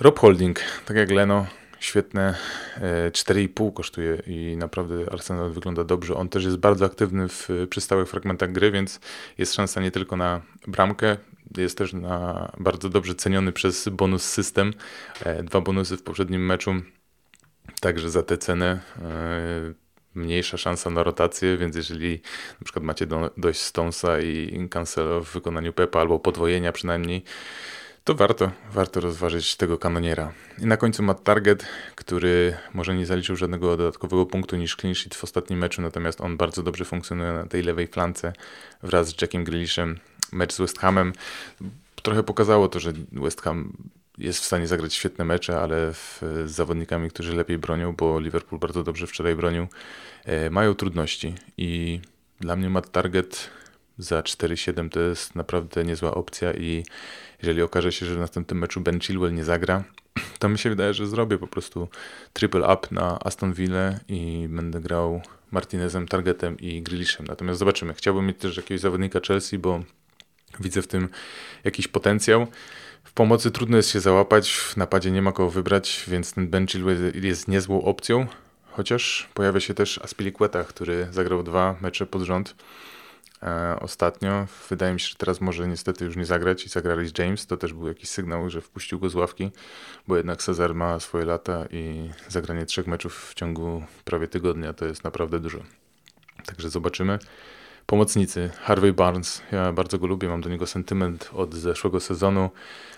Rob 0.00 0.18
Holding, 0.18 0.60
tak 0.86 0.96
jak 0.96 1.10
Leno, 1.10 1.46
świetne. 1.80 2.34
4,5 3.10 3.72
kosztuje 3.72 4.22
i 4.26 4.56
naprawdę 4.56 5.12
Arsenal 5.12 5.50
wygląda 5.50 5.84
dobrze. 5.84 6.14
On 6.14 6.28
też 6.28 6.44
jest 6.44 6.56
bardzo 6.56 6.84
aktywny 6.84 7.28
w, 7.28 7.48
przy 7.70 7.80
stałych 7.80 8.08
fragmentach 8.08 8.52
gry, 8.52 8.70
więc 8.70 9.00
jest 9.38 9.54
szansa 9.54 9.80
nie 9.80 9.90
tylko 9.90 10.16
na 10.16 10.40
bramkę, 10.66 11.16
jest 11.56 11.78
też 11.78 11.92
na 11.92 12.52
bardzo 12.58 12.88
dobrze 12.88 13.14
ceniony 13.14 13.52
przez 13.52 13.88
bonus 13.88 14.24
system. 14.24 14.72
Dwa 15.42 15.60
bonusy 15.60 15.96
w 15.96 16.02
poprzednim 16.02 16.46
meczu, 16.46 16.74
także 17.80 18.10
za 18.10 18.22
tę 18.22 18.38
cenę 18.38 18.80
mniejsza 20.16 20.56
szansa 20.56 20.90
na 20.90 21.02
rotację, 21.02 21.56
więc 21.56 21.76
jeżeli 21.76 22.20
na 22.60 22.64
przykład 22.64 22.84
macie 22.84 23.06
do, 23.06 23.30
dość 23.36 23.60
Stonesa 23.60 24.20
i 24.20 24.68
Cancelo 24.70 25.20
w 25.20 25.32
wykonaniu 25.32 25.72
Pepa 25.72 26.00
albo 26.00 26.18
podwojenia 26.18 26.72
przynajmniej, 26.72 27.24
to 28.04 28.14
warto, 28.14 28.50
warto 28.72 29.00
rozważyć 29.00 29.56
tego 29.56 29.78
kanoniera. 29.78 30.32
I 30.58 30.66
na 30.66 30.76
końcu 30.76 31.02
Matt 31.02 31.24
Target, 31.24 31.66
który 31.94 32.56
może 32.74 32.94
nie 32.94 33.06
zaliczył 33.06 33.36
żadnego 33.36 33.76
dodatkowego 33.76 34.26
punktu 34.26 34.56
niż 34.56 34.76
clean 34.76 34.94
sheet 34.94 35.14
w 35.14 35.24
ostatnim 35.24 35.58
meczu, 35.58 35.82
natomiast 35.82 36.20
on 36.20 36.36
bardzo 36.36 36.62
dobrze 36.62 36.84
funkcjonuje 36.84 37.32
na 37.32 37.46
tej 37.46 37.62
lewej 37.62 37.86
flance 37.86 38.32
wraz 38.82 39.08
z 39.08 39.22
Jackiem 39.22 39.44
Grealishem. 39.44 39.98
Mecz 40.32 40.52
z 40.52 40.58
West 40.58 40.78
Hamem 40.78 41.12
trochę 42.02 42.22
pokazało 42.22 42.68
to, 42.68 42.80
że 42.80 42.92
West 43.12 43.42
Ham 43.42 43.72
jest 44.18 44.40
w 44.40 44.44
stanie 44.44 44.66
zagrać 44.66 44.94
świetne 44.94 45.24
mecze, 45.24 45.60
ale 45.60 45.92
w, 45.92 46.22
z 46.44 46.50
zawodnikami, 46.50 47.10
którzy 47.10 47.36
lepiej 47.36 47.58
bronią, 47.58 47.92
bo 47.92 48.20
Liverpool 48.20 48.60
bardzo 48.60 48.84
dobrze 48.84 49.06
wczoraj 49.06 49.36
bronił, 49.36 49.66
e, 50.24 50.50
mają 50.50 50.74
trudności 50.74 51.34
i 51.56 52.00
dla 52.40 52.56
mnie 52.56 52.70
Matt 52.70 52.92
Target 52.92 53.50
za 53.98 54.20
4-7 54.20 54.88
to 54.88 55.00
jest 55.00 55.34
naprawdę 55.34 55.84
niezła 55.84 56.14
opcja 56.14 56.52
i 56.52 56.84
jeżeli 57.42 57.62
okaże 57.62 57.92
się, 57.92 58.06
że 58.06 58.14
w 58.14 58.18
następnym 58.18 58.58
meczu 58.58 58.80
Ben 58.80 59.00
Chilwell 59.00 59.34
nie 59.34 59.44
zagra, 59.44 59.84
to 60.38 60.48
mi 60.48 60.58
się 60.58 60.70
wydaje, 60.70 60.94
że 60.94 61.06
zrobię 61.06 61.38
po 61.38 61.46
prostu 61.46 61.88
triple 62.32 62.74
up 62.74 62.88
na 62.90 63.18
Aston 63.20 63.52
Villa 63.52 63.94
i 64.08 64.46
będę 64.48 64.80
grał 64.80 65.22
Martinezem, 65.50 66.08
Targetem 66.08 66.58
i 66.58 66.82
Grealishem. 66.82 67.26
Natomiast 67.26 67.58
zobaczymy. 67.58 67.94
Chciałbym 67.94 68.26
mieć 68.26 68.38
też 68.38 68.56
jakiegoś 68.56 68.80
zawodnika 68.80 69.20
Chelsea, 69.26 69.58
bo 69.58 69.82
widzę 70.60 70.82
w 70.82 70.86
tym 70.86 71.08
jakiś 71.64 71.88
potencjał. 71.88 72.46
W 73.06 73.12
pomocy 73.12 73.50
trudno 73.50 73.76
jest 73.76 73.90
się 73.90 74.00
załapać, 74.00 74.50
w 74.50 74.76
napadzie 74.76 75.10
nie 75.10 75.22
ma 75.22 75.32
kogo 75.32 75.50
wybrać, 75.50 76.04
więc 76.08 76.32
ten 76.32 76.48
Ben 76.48 76.66
Chilwell 76.66 77.12
jest 77.14 77.48
niezłą 77.48 77.82
opcją. 77.82 78.26
Chociaż 78.70 79.28
pojawia 79.34 79.60
się 79.60 79.74
też 79.74 79.98
Aspilicueta, 79.98 80.64
który 80.64 81.08
zagrał 81.10 81.42
dwa 81.42 81.76
mecze 81.80 82.06
pod 82.06 82.22
rząd 82.22 82.54
e, 83.42 83.76
ostatnio. 83.80 84.46
Wydaje 84.68 84.94
mi 84.94 85.00
się, 85.00 85.08
że 85.08 85.14
teraz 85.14 85.40
może 85.40 85.68
niestety 85.68 86.04
już 86.04 86.16
nie 86.16 86.24
zagrać 86.24 86.66
i 86.66 86.68
zagrali 86.68 87.08
z 87.08 87.18
James. 87.18 87.46
To 87.46 87.56
też 87.56 87.72
był 87.72 87.88
jakiś 87.88 88.08
sygnał, 88.08 88.50
że 88.50 88.60
wpuścił 88.60 88.98
go 88.98 89.08
z 89.08 89.14
ławki, 89.14 89.50
bo 90.08 90.16
jednak 90.16 90.42
Cezar 90.42 90.74
ma 90.74 91.00
swoje 91.00 91.24
lata 91.24 91.64
i 91.70 92.10
zagranie 92.28 92.66
trzech 92.66 92.86
meczów 92.86 93.28
w 93.30 93.34
ciągu 93.34 93.82
prawie 94.04 94.28
tygodnia 94.28 94.72
to 94.72 94.86
jest 94.86 95.04
naprawdę 95.04 95.40
dużo. 95.40 95.58
Także 96.46 96.70
zobaczymy. 96.70 97.18
Pomocnicy, 97.86 98.50
Harvey 98.62 98.92
Barnes, 98.92 99.42
ja 99.52 99.72
bardzo 99.72 99.98
go 99.98 100.06
lubię, 100.06 100.28
mam 100.28 100.40
do 100.40 100.50
niego 100.50 100.66
sentyment 100.66 101.30
od 101.32 101.54
zeszłego 101.54 102.00
sezonu. 102.00 102.50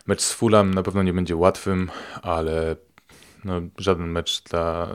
Mecz 0.06 0.22
z 0.22 0.32
Fulham 0.32 0.74
na 0.74 0.82
pewno 0.82 1.02
nie 1.02 1.12
będzie 1.12 1.36
łatwym, 1.36 1.90
ale 2.22 2.76
no, 3.44 3.60
żaden 3.78 4.10
mecz 4.10 4.42
dla, 4.42 4.88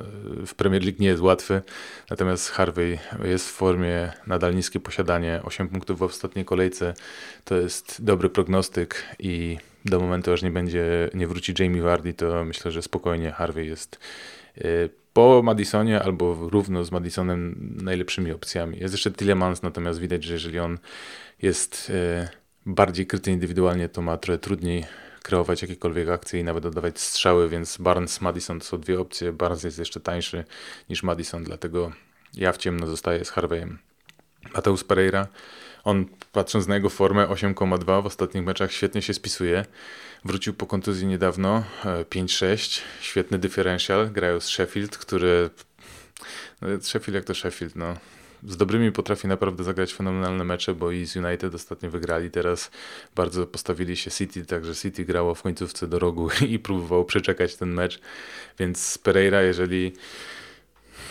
w 0.45 0.55
Premier 0.55 0.83
League 0.83 0.97
nie 0.99 1.07
jest 1.07 1.21
łatwy. 1.21 1.61
Natomiast 2.09 2.49
Harvey 2.49 2.99
jest 3.23 3.47
w 3.47 3.51
formie, 3.51 4.11
nadal 4.27 4.55
niskie 4.55 4.79
posiadanie, 4.79 5.41
8 5.43 5.69
punktów 5.69 5.99
w 5.99 6.03
ostatniej 6.03 6.45
kolejce. 6.45 6.93
To 7.45 7.55
jest 7.55 8.03
dobry 8.03 8.29
prognostyk 8.29 9.03
i 9.19 9.57
do 9.85 9.99
momentu, 9.99 10.33
aż 10.33 10.41
nie 10.41 10.51
będzie, 10.51 11.09
nie 11.13 11.27
wróci 11.27 11.53
Jamie 11.59 11.81
Vardy, 11.81 12.13
to 12.13 12.45
myślę, 12.45 12.71
że 12.71 12.81
spokojnie 12.81 13.31
Harvey 13.31 13.65
jest 13.65 13.99
y, 14.57 14.89
po 15.13 15.41
Madisonie 15.43 16.03
albo 16.03 16.49
równo 16.49 16.83
z 16.83 16.91
Madisonem 16.91 17.71
najlepszymi 17.81 18.31
opcjami. 18.31 18.79
Jest 18.79 18.93
jeszcze 18.93 19.11
Tillemans, 19.11 19.61
natomiast 19.61 19.99
widać, 19.99 20.23
że 20.23 20.33
jeżeli 20.33 20.59
on 20.59 20.77
jest 21.41 21.89
y, 21.89 22.27
bardziej 22.65 23.07
kryty 23.07 23.31
indywidualnie, 23.31 23.89
to 23.89 24.01
ma 24.01 24.17
trochę 24.17 24.39
trudniej 24.39 24.85
kreować 25.23 25.61
jakiekolwiek 25.61 26.09
akcje 26.09 26.39
i 26.39 26.43
nawet 26.43 26.65
oddawać 26.65 26.99
strzały, 26.99 27.49
więc 27.49 27.77
Barnes, 27.77 28.21
Madison 28.21 28.59
to 28.59 28.65
są 28.65 28.79
dwie 28.79 28.99
opcje. 28.99 29.31
Barnes 29.31 29.63
jest 29.63 29.79
jeszcze 29.79 29.99
tańszy 29.99 30.43
niż 30.89 31.03
Madison, 31.03 31.43
dlatego 31.43 31.91
ja 32.33 32.51
w 32.51 32.57
ciemno 32.57 32.87
zostaję 32.87 33.25
z 33.25 33.29
Harveyem. 33.29 33.77
Mateusz 34.53 34.83
Pereira, 34.83 35.27
on 35.83 36.05
patrząc 36.31 36.67
na 36.67 36.75
jego 36.75 36.89
formę 36.89 37.27
8,2 37.27 38.03
w 38.03 38.05
ostatnich 38.05 38.43
meczach 38.43 38.71
świetnie 38.71 39.01
się 39.01 39.13
spisuje. 39.13 39.65
Wrócił 40.25 40.53
po 40.53 40.65
kontuzji 40.65 41.07
niedawno, 41.07 41.63
5-6, 42.09 42.81
e, 42.81 43.03
świetny 43.03 43.39
differential, 43.39 44.11
grają 44.11 44.39
z 44.39 44.47
Sheffield, 44.47 44.97
który... 44.97 45.49
No, 46.61 46.67
Sheffield 46.81 47.15
jak 47.15 47.25
to 47.25 47.33
Sheffield, 47.33 47.75
no. 47.75 47.97
Z 48.47 48.57
dobrymi 48.57 48.91
potrafi 48.91 49.27
naprawdę 49.27 49.63
zagrać 49.63 49.93
fenomenalne 49.93 50.43
mecze, 50.43 50.75
bo 50.75 50.91
i 50.91 51.05
z 51.05 51.15
United 51.15 51.55
ostatnio 51.55 51.89
wygrali, 51.89 52.31
teraz 52.31 52.71
bardzo 53.15 53.47
postawili 53.47 53.97
się 53.97 54.11
City, 54.11 54.45
także 54.45 54.75
City 54.75 55.05
grało 55.05 55.35
w 55.35 55.41
końcówce 55.41 55.87
do 55.87 55.99
rogu 55.99 56.29
i 56.53 56.59
próbowało 56.59 57.05
przeczekać 57.05 57.55
ten 57.55 57.73
mecz, 57.73 57.99
więc 58.59 58.97
Pereira, 58.97 59.41
jeżeli 59.41 59.93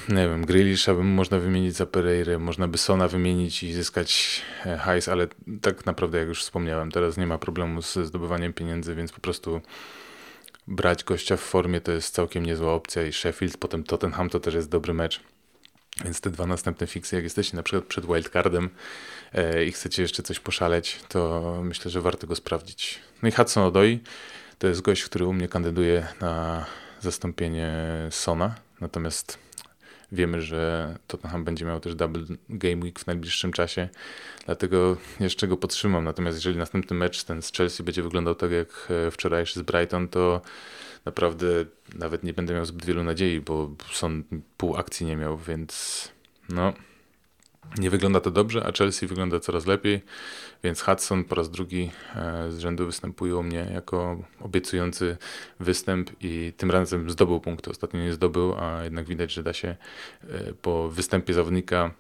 nie 0.09 0.29
wiem, 0.29 0.47
Grealisha 0.47 0.95
bym 0.95 1.07
można 1.07 1.39
wymienić 1.39 1.77
za 1.77 1.87
Pereira, 1.87 2.39
można 2.39 2.69
by 2.69 2.79
Sona 2.79 3.09
wymienić 3.09 3.63
i 3.63 3.73
zyskać 3.73 4.43
e, 4.67 4.77
hajs, 4.77 5.09
ale 5.09 5.27
tak 5.63 5.87
naprawdę 5.87 6.19
jak 6.19 6.29
już 6.29 6.43
wspomniałem, 6.43 6.91
teraz 6.91 7.17
nie 7.17 7.27
ma 7.27 7.39
problemu 7.39 7.83
z 7.83 7.95
zdobywaniem 7.95 8.53
pieniędzy, 8.53 8.95
więc 8.95 9.13
po 9.13 9.21
prostu 9.21 9.61
brać 10.67 11.05
gościa 11.05 11.37
w 11.37 11.41
formie 11.41 11.81
to 11.81 11.93
jest 11.93 12.15
całkiem 12.15 12.47
niezła 12.47 12.73
opcja 12.73 13.07
i 13.07 13.13
Sheffield, 13.13 13.57
potem 13.57 13.85
Tottenham 13.85 14.31
to 14.31 14.41
też 14.41 14.55
jest 14.55 14.69
dobry 14.69 14.95
mecz. 14.95 15.21
Więc 16.05 16.21
te 16.21 16.31
dwa 16.31 16.47
następne 16.47 16.87
fiksy, 16.87 17.17
jak 17.17 17.25
jesteście 17.25 17.57
na 17.57 17.63
przykład 17.63 17.85
przed 17.85 18.07
wildcardem 18.07 18.71
e, 19.33 19.65
i 19.65 19.73
chcecie 19.73 20.03
jeszcze 20.03 20.23
coś 20.23 20.41
poszaleć, 20.41 21.01
to 21.09 21.61
myślę, 21.65 21.91
że 21.91 22.01
warto 22.01 22.27
go 22.27 22.37
sprawdzić. 22.37 22.99
No 23.23 23.29
i 23.29 23.33
Hudson 23.33 23.65
Odoi 23.65 24.01
to 24.59 24.67
jest 24.67 24.81
gość, 24.81 25.05
który 25.05 25.25
u 25.25 25.33
mnie 25.33 25.49
kandyduje 25.49 26.07
na 26.21 26.65
zastąpienie 27.01 27.73
Sona, 28.11 28.55
natomiast 28.81 29.39
wiemy, 30.13 30.43
że 30.43 30.95
Tottenham 31.07 31.45
będzie 31.45 31.65
miał 31.65 31.81
też 31.81 31.95
double 31.95 32.23
game 32.49 32.83
week 32.83 33.01
w 33.01 33.07
najbliższym 33.07 33.53
czasie, 33.53 33.89
dlatego 34.47 34.97
jeszcze 35.21 35.49
go 35.49 35.57
podtrzymam. 35.57 36.05
Natomiast 36.05 36.37
jeżeli 36.37 36.59
następny 36.59 36.97
mecz 36.97 37.25
ten 37.25 37.43
z 37.43 37.53
Chelsea 37.53 37.83
będzie 37.83 38.03
wyglądał 38.03 38.35
tak 38.35 38.51
jak 38.51 38.89
e, 39.07 39.11
wczorajszy 39.11 39.61
z 39.61 39.63
Brighton, 39.63 40.09
to 40.09 40.41
naprawdę 41.05 41.47
nawet 41.95 42.23
nie 42.23 42.33
będę 42.33 42.55
miał 42.55 42.65
zbyt 42.65 42.85
wielu 42.85 43.05
nadziei, 43.05 43.41
bo 43.41 43.71
Son 43.93 44.25
pół 44.57 44.77
akcji 44.77 45.07
nie 45.07 45.17
miał, 45.17 45.39
więc 45.39 46.09
no 46.49 46.73
nie 47.79 47.91
wygląda 47.91 48.21
to 48.21 48.31
dobrze, 48.31 48.67
a 48.67 48.73
Chelsea 48.73 49.07
wygląda 49.07 49.41
coraz 49.41 49.67
lepiej, 49.67 50.03
więc 50.65 50.81
Hudson 50.81 51.25
po 51.25 51.35
raz 51.35 51.51
drugi 51.51 51.91
e, 52.17 52.53
z 52.53 52.59
rzędu 52.59 52.87
występuje 52.87 53.37
u 53.37 53.43
mnie 53.43 53.71
jako 53.75 54.25
obiecujący 54.41 55.17
występ 55.61 56.11
i 56.21 56.53
tym 56.57 56.71
razem 56.71 57.11
zdobył 57.11 57.41
punkty. 57.41 57.71
Ostatnio 57.71 58.01
nie 58.01 58.13
zdobył, 58.13 58.55
a 58.59 58.85
jednak 58.85 59.07
widać, 59.07 59.33
że 59.33 59.43
da 59.43 59.53
się 59.53 59.69
e, 59.69 60.53
po 60.63 60.89
występie 60.89 61.35
zawodnika 61.35 61.91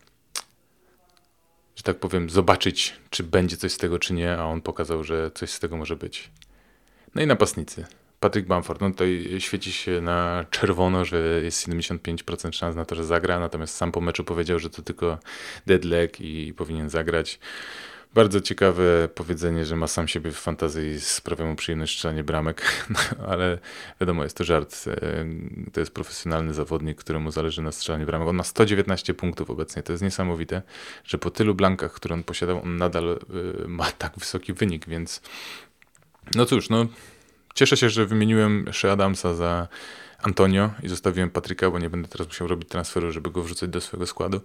że 1.76 1.82
tak 1.82 1.98
powiem, 2.00 2.30
zobaczyć, 2.30 2.96
czy 3.10 3.22
będzie 3.22 3.56
coś 3.56 3.72
z 3.72 3.76
tego, 3.76 3.98
czy 3.98 4.14
nie, 4.14 4.38
a 4.38 4.44
on 4.44 4.60
pokazał, 4.60 5.04
że 5.04 5.30
coś 5.34 5.50
z 5.50 5.60
tego 5.60 5.76
może 5.76 5.96
być. 5.96 6.30
No 7.14 7.22
i 7.22 7.26
napastnicy. 7.26 7.84
Patrick 8.22 8.48
Bamford, 8.48 8.80
no 8.80 8.90
tutaj 8.90 9.36
świeci 9.38 9.72
się 9.72 10.00
na 10.00 10.44
czerwono, 10.50 11.04
że 11.04 11.40
jest 11.42 11.68
75% 11.68 12.52
szans 12.52 12.76
na 12.76 12.84
to, 12.84 12.94
że 12.94 13.04
zagra, 13.04 13.40
natomiast 13.40 13.76
sam 13.76 13.92
po 13.92 14.00
meczu 14.00 14.24
powiedział, 14.24 14.58
że 14.58 14.70
to 14.70 14.82
tylko 14.82 15.18
dead 15.66 15.84
leg 15.84 16.20
i 16.20 16.54
powinien 16.54 16.90
zagrać. 16.90 17.38
Bardzo 18.14 18.40
ciekawe 18.40 19.08
powiedzenie, 19.14 19.64
że 19.64 19.76
ma 19.76 19.86
sam 19.86 20.08
siebie 20.08 20.30
w 20.30 20.36
fantazji 20.36 20.88
i 20.88 21.00
sprawia 21.00 21.44
mu 21.44 21.56
przyjemność 21.56 21.94
strzelanie 21.94 22.24
bramek, 22.24 22.62
no, 22.90 23.26
ale 23.26 23.58
wiadomo, 24.00 24.22
jest 24.22 24.36
to 24.36 24.44
żart. 24.44 24.84
E, 24.86 25.26
to 25.72 25.80
jest 25.80 25.92
profesjonalny 25.94 26.54
zawodnik, 26.54 26.98
któremu 26.98 27.30
zależy 27.30 27.62
na 27.62 27.72
strzelaniu 27.72 28.06
bramek. 28.06 28.28
On 28.28 28.36
ma 28.36 28.44
119 28.44 29.14
punktów 29.14 29.50
obecnie. 29.50 29.82
To 29.82 29.92
jest 29.92 30.02
niesamowite, 30.02 30.62
że 31.04 31.18
po 31.18 31.30
tylu 31.30 31.54
blankach, 31.54 31.92
które 31.92 32.14
on 32.14 32.22
posiadał, 32.22 32.62
on 32.62 32.76
nadal 32.76 33.18
e, 33.64 33.68
ma 33.68 33.92
tak 33.92 34.12
wysoki 34.18 34.52
wynik, 34.52 34.88
więc 34.88 35.22
no 36.34 36.46
cóż, 36.46 36.70
no 36.70 36.86
Cieszę 37.54 37.76
się, 37.76 37.90
że 37.90 38.06
wymieniłem 38.06 38.64
Shea 38.72 38.92
Adamsa 38.92 39.34
za 39.34 39.68
Antonio 40.22 40.70
i 40.82 40.88
zostawiłem 40.88 41.30
Patryka, 41.30 41.70
bo 41.70 41.78
nie 41.78 41.90
będę 41.90 42.08
teraz 42.08 42.28
musiał 42.28 42.48
robić 42.48 42.68
transferu, 42.68 43.12
żeby 43.12 43.30
go 43.30 43.42
wrzucać 43.42 43.70
do 43.70 43.80
swojego 43.80 44.06
składu. 44.06 44.40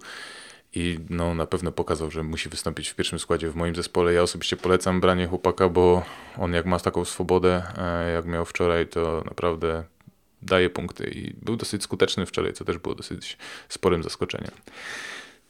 I 0.73 0.99
no, 1.09 1.33
na 1.33 1.47
pewno 1.47 1.71
pokazał, 1.71 2.11
że 2.11 2.23
musi 2.23 2.49
wystąpić 2.49 2.89
w 2.89 2.95
pierwszym 2.95 3.19
składzie 3.19 3.49
w 3.49 3.55
moim 3.55 3.75
zespole. 3.75 4.13
Ja 4.13 4.21
osobiście 4.21 4.57
polecam 4.57 5.01
branie 5.01 5.27
chłopaka, 5.27 5.69
bo 5.69 6.03
on 6.37 6.53
jak 6.53 6.65
ma 6.65 6.79
taką 6.79 7.05
swobodę, 7.05 7.63
e, 7.77 8.11
jak 8.11 8.25
miał 8.25 8.45
wczoraj, 8.45 8.87
to 8.87 9.23
naprawdę 9.25 9.83
daje 10.41 10.69
punkty 10.69 11.09
i 11.09 11.33
był 11.33 11.55
dosyć 11.55 11.83
skuteczny 11.83 12.25
wczoraj, 12.25 12.53
co 12.53 12.65
też 12.65 12.77
było 12.77 12.95
dosyć 12.95 13.37
sporym 13.69 14.03
zaskoczeniem. 14.03 14.51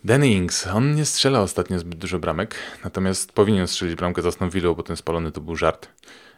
Danny 0.04 0.28
Ings, 0.28 0.68
on 0.68 0.96
nie 0.96 1.06
strzela 1.06 1.42
ostatnio 1.42 1.80
zbyt 1.80 2.00
dużo 2.00 2.20
bramek, 2.20 2.56
natomiast 2.84 3.32
powinien 3.32 3.68
strzelić 3.68 3.96
bramkę 3.96 4.22
za 4.22 4.30
Aston 4.30 4.50
bo 4.76 4.84
ten 4.84 4.96
spalony 4.96 5.32
to 5.32 5.42
był 5.42 5.56
żart. 5.56 5.90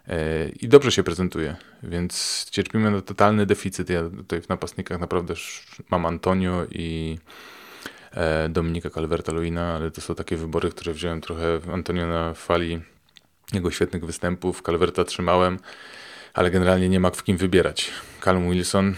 e, 0.08 0.50
i 0.50 0.68
dobrze 0.68 0.92
się 0.92 1.04
prezentuje, 1.04 1.56
więc 1.84 2.46
cierpimy 2.52 2.92
na 2.92 3.02
totalny 3.02 3.46
deficyt. 3.46 3.90
Ja 3.90 4.04
tutaj 4.10 4.42
w 4.42 4.50
napastnikach 4.50 5.00
naprawdę 5.00 5.34
mam 5.90 6.06
Antonio 6.06 6.66
i 6.72 7.18
e, 8.12 8.50
Dominika 8.50 8.90
Calverta-Luina, 8.90 9.76
ale 9.76 9.92
to 9.92 10.02
są 10.02 10.16
takie 10.16 10.38
wybory, 10.38 10.70
które 10.70 10.94
wziąłem 10.94 11.22
trochę 11.22 11.60
Antonio 11.74 12.08
na 12.08 12.34
fali 12.34 12.82
jego 13.54 13.72
świetnych 13.72 14.06
występów. 14.06 14.62
Calverta 14.62 15.04
trzymałem, 15.04 15.60
ale 16.34 16.52
generalnie 16.52 16.90
nie 16.90 17.00
ma 17.00 17.10
w 17.10 17.24
kim 17.24 17.38
wybierać. 17.38 17.92
Calum 18.22 18.52
Wilson, 18.52 18.96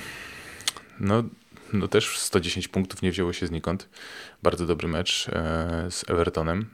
no, 1.00 1.24
no 1.74 1.88
też 1.88 2.20
110 2.20 2.68
punktów 2.68 3.02
nie 3.02 3.12
wzięło 3.12 3.34
się 3.34 3.48
znikąd. 3.48 3.90
Bardzo 4.44 4.66
dobry 4.66 4.88
mecz 4.88 5.30
e, 5.30 5.88
z 5.90 6.10
Evertonem. 6.10 6.66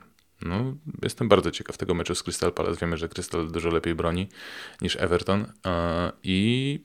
No, 0.42 0.74
jestem 1.04 1.28
bardzo 1.28 1.52
ciekaw 1.52 1.78
tego 1.78 1.94
meczu 1.94 2.16
z 2.16 2.24
Crystal 2.24 2.54
Palace. 2.54 2.78
Wiemy, 2.82 2.98
że 2.98 3.10
Crystal 3.10 3.52
dużo 3.52 3.70
lepiej 3.70 3.96
broni 3.96 4.30
niż 4.82 4.96
Everton 4.96 5.46
e, 5.66 6.12
i 6.24 6.80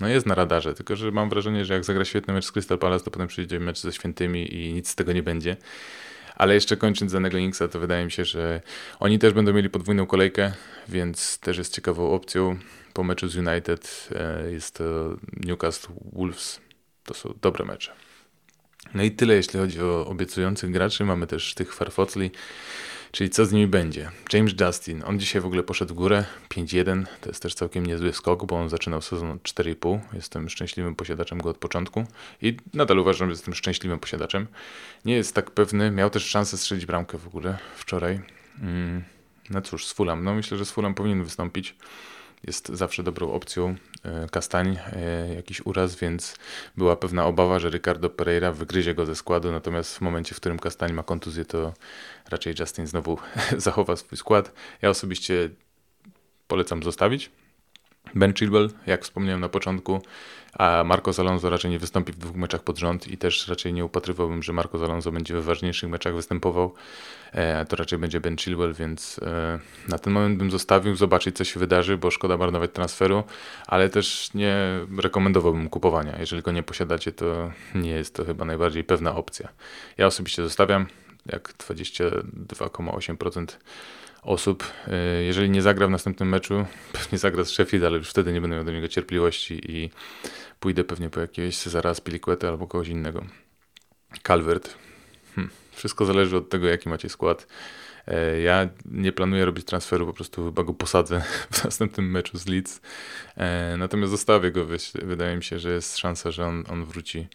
no 0.00 0.08
jest 0.08 0.26
na 0.26 0.34
radarze, 0.34 0.74
tylko 0.74 0.96
że 0.96 1.10
mam 1.10 1.30
wrażenie, 1.30 1.64
że 1.64 1.74
jak 1.74 1.84
zagra 1.84 2.04
świetny 2.04 2.34
mecz 2.34 2.44
z 2.44 2.52
Crystal 2.52 2.78
Palace, 2.78 3.04
to 3.04 3.10
potem 3.10 3.28
przyjdzie 3.28 3.60
mecz 3.60 3.78
ze 3.78 3.92
Świętymi 3.92 4.54
i 4.54 4.72
nic 4.72 4.88
z 4.88 4.94
tego 4.94 5.12
nie 5.12 5.22
będzie. 5.22 5.56
Ale 6.36 6.54
jeszcze 6.54 6.76
kończąc 6.76 7.10
za 7.10 7.18
Inksa, 7.18 7.68
to 7.68 7.80
wydaje 7.80 8.04
mi 8.04 8.10
się, 8.10 8.24
że 8.24 8.60
oni 9.00 9.18
też 9.18 9.32
będą 9.32 9.52
mieli 9.52 9.70
podwójną 9.70 10.06
kolejkę, 10.06 10.52
więc 10.88 11.38
też 11.38 11.58
jest 11.58 11.74
ciekawą 11.74 12.10
opcją. 12.12 12.58
Po 12.92 13.04
meczu 13.04 13.28
z 13.28 13.36
United 13.36 14.08
e, 14.14 14.50
jest 14.50 14.74
to 14.74 15.16
Newcastle 15.36 15.92
Wolves. 16.12 16.67
To 17.08 17.14
są 17.14 17.34
dobre 17.42 17.64
mecze. 17.64 17.92
No 18.94 19.02
i 19.02 19.10
tyle, 19.10 19.34
jeśli 19.34 19.60
chodzi 19.60 19.82
o 19.82 20.06
obiecujących 20.06 20.70
graczy. 20.70 21.04
Mamy 21.04 21.26
też 21.26 21.54
tych 21.54 21.74
farfocli, 21.74 22.30
czyli 23.12 23.30
co 23.30 23.46
z 23.46 23.52
nimi 23.52 23.66
będzie. 23.66 24.10
James 24.32 24.52
Justin, 24.60 25.02
on 25.06 25.20
dzisiaj 25.20 25.42
w 25.42 25.46
ogóle 25.46 25.62
poszedł 25.62 25.94
w 25.94 25.96
górę, 25.96 26.24
5-1, 26.48 27.04
to 27.20 27.30
jest 27.30 27.42
też 27.42 27.54
całkiem 27.54 27.86
niezły 27.86 28.12
skok, 28.12 28.46
bo 28.46 28.56
on 28.56 28.68
zaczynał 28.68 29.02
sezon 29.02 29.30
od 29.30 29.42
4,5. 29.42 29.98
Jestem 30.12 30.48
szczęśliwym 30.48 30.94
posiadaczem 30.94 31.38
go 31.38 31.50
od 31.50 31.58
początku 31.58 32.04
i 32.42 32.56
nadal 32.74 32.98
uważam, 32.98 33.28
że 33.28 33.32
jestem 33.32 33.54
szczęśliwym 33.54 33.98
posiadaczem. 33.98 34.46
Nie 35.04 35.14
jest 35.14 35.34
tak 35.34 35.50
pewny, 35.50 35.90
miał 35.90 36.10
też 36.10 36.26
szansę 36.26 36.58
strzelić 36.58 36.86
bramkę 36.86 37.18
w 37.18 37.26
ogóle 37.26 37.58
wczoraj. 37.76 38.20
Mm, 38.62 39.04
no 39.50 39.62
cóż, 39.62 39.86
z 39.86 39.92
Fulham, 39.92 40.24
no 40.24 40.34
myślę, 40.34 40.58
że 40.58 40.64
z 40.64 40.70
Fulham 40.70 40.94
powinien 40.94 41.24
wystąpić 41.24 41.74
jest 42.46 42.68
zawsze 42.68 43.02
dobrą 43.02 43.32
opcją. 43.32 43.74
E, 44.04 44.28
Kastań, 44.30 44.78
e, 44.92 45.34
jakiś 45.34 45.66
uraz, 45.66 45.96
więc 45.96 46.36
była 46.76 46.96
pewna 46.96 47.26
obawa, 47.26 47.58
że 47.58 47.70
Ricardo 47.70 48.10
Pereira 48.10 48.52
wygryzie 48.52 48.94
go 48.94 49.06
ze 49.06 49.16
składu, 49.16 49.52
natomiast 49.52 49.96
w 49.96 50.00
momencie, 50.00 50.34
w 50.34 50.40
którym 50.40 50.58
Kastań 50.58 50.92
ma 50.92 51.02
kontuzję, 51.02 51.44
to 51.44 51.72
raczej 52.30 52.54
Justin 52.60 52.86
znowu 52.86 53.18
zachowa 53.56 53.96
swój 53.96 54.18
skład. 54.18 54.52
Ja 54.82 54.90
osobiście 54.90 55.50
polecam 56.48 56.82
zostawić. 56.82 57.30
Ben 58.14 58.34
Chilwell, 58.34 58.70
jak 58.86 59.04
wspomniałem 59.04 59.40
na 59.40 59.48
początku, 59.48 60.02
a 60.52 60.84
Marcos 60.84 61.18
Alonso 61.20 61.50
raczej 61.50 61.70
nie 61.70 61.78
wystąpi 61.78 62.12
w 62.12 62.16
dwóch 62.16 62.36
meczach 62.36 62.62
pod 62.62 62.78
rząd 62.78 63.08
i 63.08 63.18
też 63.18 63.48
raczej 63.48 63.72
nie 63.72 63.84
upatrywałbym, 63.84 64.42
że 64.42 64.52
Marcos 64.52 64.82
Alonso 64.82 65.12
będzie 65.12 65.34
we 65.34 65.42
ważniejszych 65.42 65.90
meczach 65.90 66.14
występował. 66.14 66.74
E, 67.32 67.64
to 67.64 67.76
raczej 67.76 67.98
będzie 67.98 68.20
Ben 68.20 68.36
Chilwell, 68.36 68.74
więc 68.74 69.20
e, 69.22 69.58
na 69.88 69.98
ten 69.98 70.12
moment 70.12 70.38
bym 70.38 70.50
zostawił, 70.50 70.96
zobaczyć 70.96 71.36
co 71.36 71.44
się 71.44 71.60
wydarzy, 71.60 71.96
bo 71.96 72.10
szkoda 72.10 72.36
marnować 72.36 72.70
transferu, 72.72 73.24
ale 73.66 73.88
też 73.88 74.34
nie 74.34 74.56
rekomendowałbym 74.98 75.68
kupowania. 75.68 76.18
Jeżeli 76.18 76.42
go 76.42 76.52
nie 76.52 76.62
posiadacie, 76.62 77.12
to 77.12 77.52
nie 77.74 77.90
jest 77.90 78.14
to 78.14 78.24
chyba 78.24 78.44
najbardziej 78.44 78.84
pewna 78.84 79.16
opcja. 79.16 79.48
Ja 79.98 80.06
osobiście 80.06 80.42
zostawiam, 80.42 80.86
jak 81.26 81.52
22,8% 81.52 83.46
osób. 84.28 84.64
E, 84.86 85.22
jeżeli 85.22 85.50
nie 85.50 85.62
zagra 85.62 85.86
w 85.86 85.90
następnym 85.90 86.28
meczu, 86.28 86.64
pewnie 86.92 87.18
zagra 87.18 87.44
z 87.44 87.48
Sheffield, 87.48 87.84
ale 87.84 87.98
już 87.98 88.10
wtedy 88.10 88.32
nie 88.32 88.40
będę 88.40 88.56
miał 88.56 88.64
do 88.64 88.72
niego 88.72 88.88
cierpliwości 88.88 89.60
i 89.72 89.90
pójdę 90.60 90.84
pewnie 90.84 91.10
po 91.10 91.20
jakiegoś 91.20 91.56
Cezara 91.56 91.94
Spiliqueta 91.94 92.48
albo 92.48 92.66
kogoś 92.66 92.88
innego. 92.88 93.24
Calvert. 94.22 94.74
Hm. 95.34 95.50
Wszystko 95.72 96.04
zależy 96.04 96.36
od 96.36 96.48
tego, 96.48 96.66
jaki 96.66 96.88
macie 96.88 97.08
skład. 97.08 97.46
E, 98.08 98.40
ja 98.40 98.68
nie 98.84 99.12
planuję 99.12 99.44
robić 99.44 99.64
transferu, 99.64 100.06
po 100.06 100.12
prostu 100.12 100.44
chyba 100.44 100.64
go 100.64 100.74
posadzę 100.74 101.22
w 101.52 101.64
następnym 101.64 102.10
meczu 102.10 102.38
z 102.38 102.46
Leeds. 102.46 102.80
E, 103.36 103.76
natomiast 103.78 104.10
zostawię 104.10 104.50
go, 104.50 104.66
wydaje 104.94 105.36
mi 105.36 105.44
się, 105.44 105.58
że 105.58 105.72
jest 105.72 105.98
szansa, 105.98 106.30
że 106.30 106.46
on, 106.46 106.64
on 106.70 106.84
wróci 106.84 107.28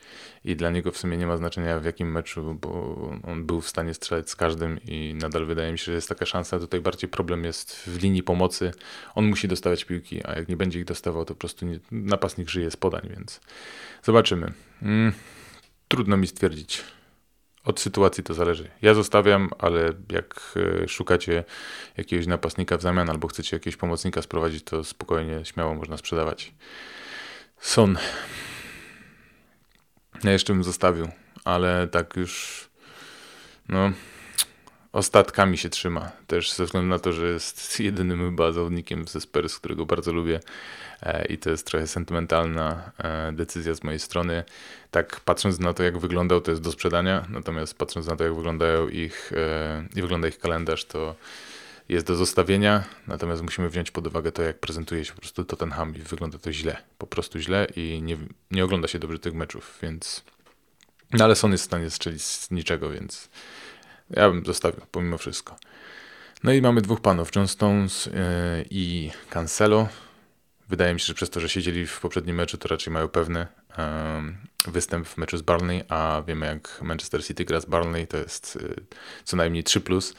i 0.45 0.55
dla 0.55 0.69
niego 0.69 0.91
w 0.91 0.97
sumie 0.97 1.17
nie 1.17 1.27
ma 1.27 1.37
znaczenia 1.37 1.79
w 1.79 1.85
jakim 1.85 2.11
meczu, 2.11 2.57
bo 2.61 2.95
on 3.23 3.45
był 3.45 3.61
w 3.61 3.69
stanie 3.69 3.93
strzelać 3.93 4.29
z 4.29 4.35
każdym 4.35 4.79
i 4.87 5.13
nadal 5.13 5.45
wydaje 5.45 5.71
mi 5.71 5.77
się, 5.77 5.85
że 5.85 5.93
jest 5.93 6.09
taka 6.09 6.25
szansa. 6.25 6.59
Tutaj 6.59 6.81
bardziej 6.81 7.09
problem 7.09 7.43
jest 7.43 7.75
w 7.75 8.01
linii 8.03 8.23
pomocy. 8.23 8.71
On 9.15 9.25
musi 9.25 9.47
dostawać 9.47 9.85
piłki, 9.85 10.21
a 10.25 10.33
jak 10.33 10.49
nie 10.49 10.57
będzie 10.57 10.79
ich 10.79 10.85
dostawał, 10.85 11.25
to 11.25 11.33
po 11.33 11.39
prostu 11.39 11.65
nie, 11.65 11.79
napastnik 11.91 12.49
żyje 12.49 12.71
z 12.71 12.77
podań, 12.77 13.09
więc 13.09 13.41
zobaczymy. 14.03 14.53
Mm, 14.81 15.13
trudno 15.87 16.17
mi 16.17 16.27
stwierdzić 16.27 16.83
od 17.63 17.79
sytuacji 17.79 18.23
to 18.23 18.33
zależy. 18.33 18.69
Ja 18.81 18.93
zostawiam, 18.93 19.49
ale 19.59 19.93
jak 20.11 20.53
e, 20.83 20.87
szukacie 20.87 21.43
jakiegoś 21.97 22.27
napastnika 22.27 22.77
w 22.77 22.81
zamian 22.81 23.09
albo 23.09 23.27
chcecie 23.27 23.55
jakiegoś 23.55 23.77
pomocnika 23.77 24.21
sprowadzić, 24.21 24.63
to 24.63 24.83
spokojnie, 24.83 25.45
śmiało 25.45 25.75
można 25.75 25.97
sprzedawać. 25.97 26.53
Son. 27.59 27.97
Ja 30.23 30.31
jeszcze 30.31 30.53
bym 30.53 30.63
zostawił, 30.63 31.07
ale 31.43 31.87
tak 31.87 32.15
już 32.15 32.63
no 33.69 33.91
ostatkami 34.93 35.57
się 35.57 35.69
trzyma. 35.69 36.11
Też 36.27 36.53
ze 36.53 36.65
względu 36.65 36.89
na 36.89 36.99
to, 36.99 37.13
że 37.13 37.27
jest 37.27 37.79
jedynym 37.79 38.29
chyba 38.29 38.51
zawodnikiem 38.51 39.07
ze 39.07 39.21
Spurs, 39.21 39.59
którego 39.59 39.85
bardzo 39.85 40.13
lubię 40.13 40.39
e, 41.01 41.25
i 41.25 41.37
to 41.37 41.49
jest 41.49 41.67
trochę 41.67 41.87
sentymentalna 41.87 42.91
e, 42.97 43.31
decyzja 43.31 43.73
z 43.73 43.83
mojej 43.83 43.99
strony. 43.99 44.43
Tak 44.91 45.19
patrząc 45.19 45.59
na 45.59 45.73
to, 45.73 45.83
jak 45.83 45.97
wyglądał, 45.97 46.41
to 46.41 46.51
jest 46.51 46.63
do 46.63 46.71
sprzedania, 46.71 47.25
natomiast 47.29 47.77
patrząc 47.77 48.07
na 48.07 48.15
to, 48.15 48.23
jak 48.23 48.35
wyglądają 48.35 48.89
ich 48.89 49.31
e, 49.35 49.85
i 49.95 50.01
wygląda 50.01 50.27
ich 50.27 50.39
kalendarz, 50.39 50.85
to 50.85 51.15
jest 51.89 52.07
do 52.07 52.15
zostawienia, 52.15 52.83
natomiast 53.07 53.41
musimy 53.41 53.69
wziąć 53.69 53.91
pod 53.91 54.07
uwagę 54.07 54.31
to, 54.31 54.41
jak 54.41 54.59
prezentuje 54.59 55.05
się 55.05 55.13
po 55.13 55.21
prostu 55.21 55.45
Tottenham 55.45 55.95
i 55.95 55.99
wygląda 55.99 56.37
to 56.37 56.53
źle, 56.53 56.77
po 56.97 57.07
prostu 57.07 57.39
źle 57.39 57.67
i 57.75 58.01
nie, 58.01 58.17
nie 58.51 58.65
ogląda 58.65 58.87
się 58.87 58.99
dobrze 58.99 59.19
tych 59.19 59.33
meczów, 59.33 59.79
więc 59.81 60.23
no 61.13 61.25
ale 61.25 61.35
Son 61.35 61.51
jest 61.51 61.63
w 61.63 61.65
stanie 61.65 61.89
strzelić 61.89 62.23
z 62.23 62.51
niczego, 62.51 62.89
więc 62.89 63.29
ja 64.15 64.29
bym 64.29 64.45
zostawił, 64.45 64.81
pomimo 64.91 65.17
wszystko. 65.17 65.55
No 66.43 66.53
i 66.53 66.61
mamy 66.61 66.81
dwóch 66.81 67.01
panów, 67.01 67.35
John 67.35 67.47
Stones 67.47 68.05
yy, 68.05 68.13
i 68.69 69.11
Cancelo. 69.29 69.87
Wydaje 70.69 70.93
mi 70.93 70.99
się, 70.99 71.05
że 71.05 71.13
przez 71.13 71.29
to, 71.29 71.39
że 71.39 71.49
siedzieli 71.49 71.87
w 71.87 71.99
poprzednim 71.99 72.35
meczu, 72.35 72.57
to 72.57 72.67
raczej 72.67 72.93
mają 72.93 73.07
pewny 73.07 73.47
występ 74.67 75.07
w 75.07 75.17
meczu 75.17 75.37
z 75.37 75.41
Barney, 75.41 75.83
a 75.89 76.23
wiemy 76.27 76.45
jak 76.45 76.79
Manchester 76.81 77.25
City 77.25 77.45
gra 77.45 77.59
z 77.59 77.65
Barney, 77.65 78.07
to 78.07 78.17
jest 78.17 78.55
yy, 78.61 78.75
co 79.23 79.37
najmniej 79.37 79.63
3+. 79.63 79.79
Plus. 79.79 80.13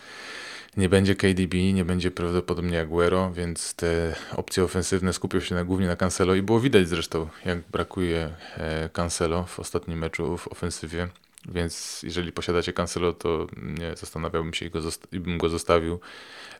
Nie 0.77 0.89
będzie 0.89 1.15
KDB, 1.15 1.73
nie 1.73 1.85
będzie 1.85 2.11
prawdopodobnie 2.11 2.81
Aguero, 2.81 3.31
więc 3.33 3.75
te 3.75 4.15
opcje 4.37 4.65
ofensywne 4.65 5.13
skupią 5.13 5.41
się 5.41 5.55
na, 5.55 5.65
głównie 5.65 5.87
na 5.87 5.97
Cancelo 5.97 6.35
i 6.35 6.43
było 6.43 6.61
widać 6.61 6.89
zresztą, 6.89 7.29
jak 7.45 7.59
brakuje 7.59 8.31
e, 8.57 8.89
Cancelo 8.89 9.45
w 9.45 9.61
ostatnim 9.61 9.99
meczu 9.99 10.39
w 10.39 10.49
ofensywie. 10.49 11.09
Więc 11.49 12.03
jeżeli 12.03 12.33
posiadacie 12.33 12.73
Cancelo, 12.73 13.13
to 13.13 13.47
nie 13.57 13.97
zastanawiałbym 13.97 14.55
się 14.55 14.67
i, 14.67 14.71
go 14.71 14.81
bym 15.13 15.39
go 15.39 15.49
zostawił. 15.49 16.01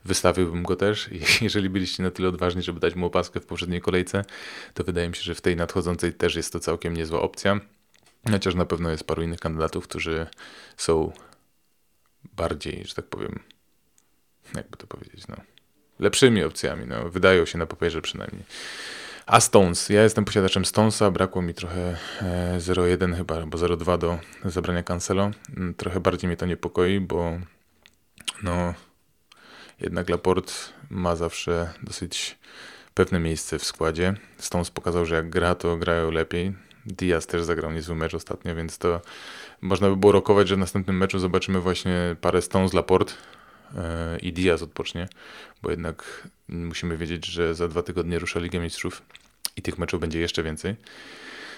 Wystawiłbym 0.05 0.63
go 0.63 0.75
też. 0.75 1.09
Jeżeli 1.41 1.69
byliście 1.69 2.03
na 2.03 2.11
tyle 2.11 2.29
odważni, 2.29 2.61
żeby 2.61 2.79
dać 2.79 2.95
mu 2.95 3.05
opaskę 3.05 3.39
w 3.39 3.45
poprzedniej 3.45 3.81
kolejce, 3.81 4.25
to 4.73 4.83
wydaje 4.83 5.09
mi 5.09 5.15
się, 5.15 5.21
że 5.21 5.35
w 5.35 5.41
tej 5.41 5.55
nadchodzącej 5.55 6.13
też 6.13 6.35
jest 6.35 6.53
to 6.53 6.59
całkiem 6.59 6.97
niezła 6.97 7.21
opcja. 7.21 7.59
Chociaż 8.31 8.55
na 8.55 8.65
pewno 8.65 8.89
jest 8.89 9.03
paru 9.03 9.23
innych 9.23 9.39
kandydatów, 9.39 9.87
którzy 9.87 10.27
są 10.77 11.11
bardziej, 12.33 12.83
że 12.85 12.95
tak 12.95 13.05
powiem, 13.05 13.39
jakby 14.55 14.77
to 14.77 14.87
powiedzieć, 14.87 15.27
no, 15.27 15.35
lepszymi 15.99 16.43
opcjami. 16.43 16.85
No, 16.87 17.09
wydają 17.09 17.45
się 17.45 17.57
na 17.57 17.65
papierze 17.65 18.01
przynajmniej. 18.01 18.43
A 19.25 19.39
Stones. 19.39 19.89
Ja 19.89 20.03
jestem 20.03 20.25
posiadaczem 20.25 20.65
Stonesa, 20.65 21.11
brakło 21.11 21.41
mi 21.41 21.53
trochę 21.53 21.97
0,1 22.57 23.13
e, 23.13 23.17
chyba, 23.17 23.35
albo 23.35 23.57
0,2 23.57 23.97
do 23.97 24.19
zabrania 24.45 24.83
Cancelo. 24.83 25.31
Mm, 25.57 25.73
trochę 25.73 25.99
bardziej 25.99 26.27
mnie 26.27 26.37
to 26.37 26.45
niepokoi, 26.45 26.99
bo 26.99 27.31
no 28.43 28.73
jednak 29.81 30.09
Laporte 30.09 30.53
ma 30.89 31.15
zawsze 31.15 31.73
dosyć 31.83 32.37
pewne 32.93 33.19
miejsce 33.19 33.59
w 33.59 33.63
składzie. 33.63 34.13
Stones 34.37 34.71
pokazał, 34.71 35.05
że 35.05 35.15
jak 35.15 35.29
gra, 35.29 35.55
to 35.55 35.77
grają 35.77 36.11
lepiej. 36.11 36.53
Diaz 36.85 37.27
też 37.27 37.43
zagrał 37.43 37.71
niezły 37.71 37.95
mecz 37.95 38.13
ostatnio, 38.13 38.55
więc 38.55 38.77
to 38.77 39.01
można 39.61 39.89
by 39.89 39.95
było 39.95 40.11
rokować, 40.11 40.47
że 40.47 40.55
w 40.55 40.59
następnym 40.59 40.97
meczu 40.97 41.19
zobaczymy 41.19 41.59
właśnie 41.59 42.15
parę 42.21 42.41
Stones 42.41 42.73
Laporte 42.73 43.13
e, 43.13 43.15
i 44.21 44.33
Diaz 44.33 44.61
odpocznie, 44.61 45.07
bo 45.61 45.71
jednak 45.71 46.27
musimy 46.49 46.97
wiedzieć, 46.97 47.25
że 47.25 47.55
za 47.55 47.67
dwa 47.67 47.83
tygodnie 47.83 48.19
rusza 48.19 48.39
Liga 48.39 48.59
Mistrzów 48.59 49.01
i 49.57 49.61
tych 49.61 49.77
meczów 49.77 49.99
będzie 49.99 50.19
jeszcze 50.19 50.43
więcej. 50.43 50.75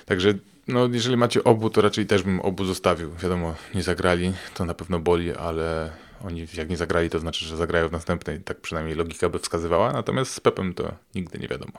Także 0.06 0.34
no, 0.68 0.90
jeżeli 0.92 1.18
macie 1.18 1.44
obu, 1.44 1.70
to 1.70 1.82
raczej 1.82 2.06
też 2.06 2.24
bym 2.24 2.40
obu 2.40 2.66
zostawił. 2.66 3.16
Wiadomo, 3.16 3.56
nie 3.76 3.84
zagrali, 3.84 4.34
to 4.54 4.66
na 4.66 4.74
pewno 4.74 5.00
boli, 5.00 5.36
ale, 5.36 5.92
oni 6.24 6.48
jak 6.54 6.70
nie 6.70 6.78
zagrali, 6.78 7.10
to 7.10 7.20
znaczy, 7.20 7.46
że 7.46 7.58
zagrają 7.58 7.88
w 7.90 7.92
następnej. 7.92 8.40
Tak 8.40 8.62
przynajmniej 8.62 8.96
logika 8.96 9.30
by 9.30 9.40
wskazywała. 9.40 9.94
Natomiast 9.94 10.34
z 10.34 10.40
Pepem 10.40 10.74
to 10.74 10.94
nigdy 11.16 11.40
nie 11.40 11.48
wiadomo. 11.48 11.74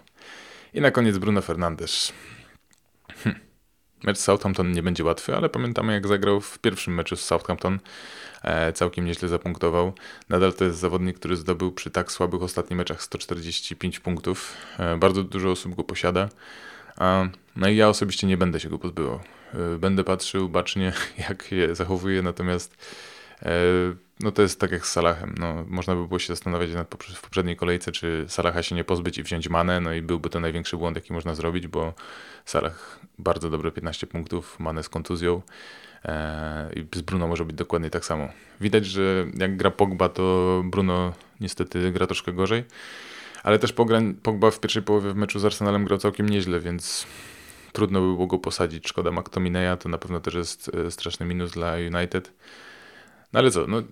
I 0.74 0.80
na 0.80 0.90
koniec 0.90 1.18
Bruno 1.18 1.42
Fernandes. 1.42 2.12
Hm. 3.24 3.47
Mecz 4.02 4.18
Southampton 4.18 4.72
nie 4.72 4.82
będzie 4.82 5.04
łatwy, 5.04 5.36
ale 5.36 5.48
pamiętamy 5.48 5.92
jak 5.92 6.06
zagrał 6.06 6.40
w 6.40 6.58
pierwszym 6.58 6.94
meczu 6.94 7.16
z 7.16 7.24
Southampton. 7.24 7.78
E, 8.42 8.72
całkiem 8.72 9.04
nieźle 9.04 9.28
zapunktował. 9.28 9.92
Nadal 10.28 10.52
to 10.52 10.64
jest 10.64 10.78
zawodnik, 10.78 11.18
który 11.18 11.36
zdobył 11.36 11.72
przy 11.72 11.90
tak 11.90 12.12
słabych 12.12 12.42
ostatnich 12.42 12.78
meczach 12.78 13.02
145 13.02 14.00
punktów. 14.00 14.54
E, 14.78 14.96
bardzo 14.96 15.22
dużo 15.22 15.50
osób 15.50 15.74
go 15.74 15.84
posiada. 15.84 16.28
No 17.56 17.68
i 17.68 17.76
ja 17.76 17.88
osobiście 17.88 18.26
nie 18.26 18.36
będę 18.36 18.60
się 18.60 18.68
go 18.68 18.78
pozbywał. 18.78 19.20
E, 19.54 19.78
będę 19.78 20.04
patrzył 20.04 20.48
bacznie, 20.48 20.92
jak 21.28 21.42
się 21.42 21.74
zachowuje, 21.74 22.22
natomiast 22.22 22.76
no 24.20 24.32
to 24.32 24.42
jest 24.42 24.60
tak 24.60 24.72
jak 24.72 24.86
z 24.86 24.92
Salahem. 24.92 25.34
No, 25.38 25.64
można 25.68 25.94
by 25.94 26.06
było 26.06 26.18
się 26.18 26.26
zastanawiać 26.26 26.74
nad 26.74 26.94
w 27.14 27.20
poprzedniej 27.20 27.56
kolejce, 27.56 27.92
czy 27.92 28.24
Salaha 28.28 28.62
się 28.62 28.74
nie 28.74 28.84
pozbyć 28.84 29.18
i 29.18 29.22
wziąć 29.22 29.48
Manę, 29.48 29.80
no 29.80 29.92
i 29.92 30.02
byłby 30.02 30.30
to 30.30 30.40
największy 30.40 30.76
błąd, 30.76 30.96
jaki 30.96 31.12
można 31.12 31.34
zrobić, 31.34 31.66
bo 31.66 31.94
Salah 32.44 33.00
bardzo 33.18 33.50
dobre 33.50 33.70
15 33.70 34.06
punktów, 34.06 34.60
Manę 34.60 34.82
z 34.82 34.88
kontuzją 34.88 35.42
e, 36.04 36.70
i 36.76 36.98
z 36.98 37.00
Bruno 37.00 37.26
może 37.26 37.44
być 37.44 37.56
dokładnie 37.56 37.90
tak 37.90 38.04
samo. 38.04 38.28
Widać, 38.60 38.86
że 38.86 39.26
jak 39.38 39.56
gra 39.56 39.70
Pogba, 39.70 40.08
to 40.08 40.62
Bruno 40.64 41.12
niestety 41.40 41.92
gra 41.92 42.06
troszkę 42.06 42.32
gorzej, 42.32 42.64
ale 43.42 43.58
też 43.58 43.72
Pogba 44.22 44.50
w 44.50 44.60
pierwszej 44.60 44.82
połowie 44.82 45.10
w 45.10 45.16
meczu 45.16 45.38
z 45.38 45.44
Arsenalem 45.44 45.84
grał 45.84 45.98
całkiem 45.98 46.28
nieźle, 46.28 46.60
więc 46.60 47.06
trudno 47.72 48.00
by 48.00 48.06
było 48.06 48.26
go 48.26 48.38
posadzić. 48.38 48.88
Szkoda 48.88 49.10
McTominaya, 49.10 49.76
to 49.76 49.88
na 49.88 49.98
pewno 49.98 50.20
też 50.20 50.34
jest 50.34 50.70
e, 50.74 50.90
straszny 50.90 51.26
minus 51.26 51.52
dla 51.52 51.74
United. 51.74 52.32
No 53.32 53.40
ale 53.40 53.50
co, 53.50 53.66
no 53.66 53.82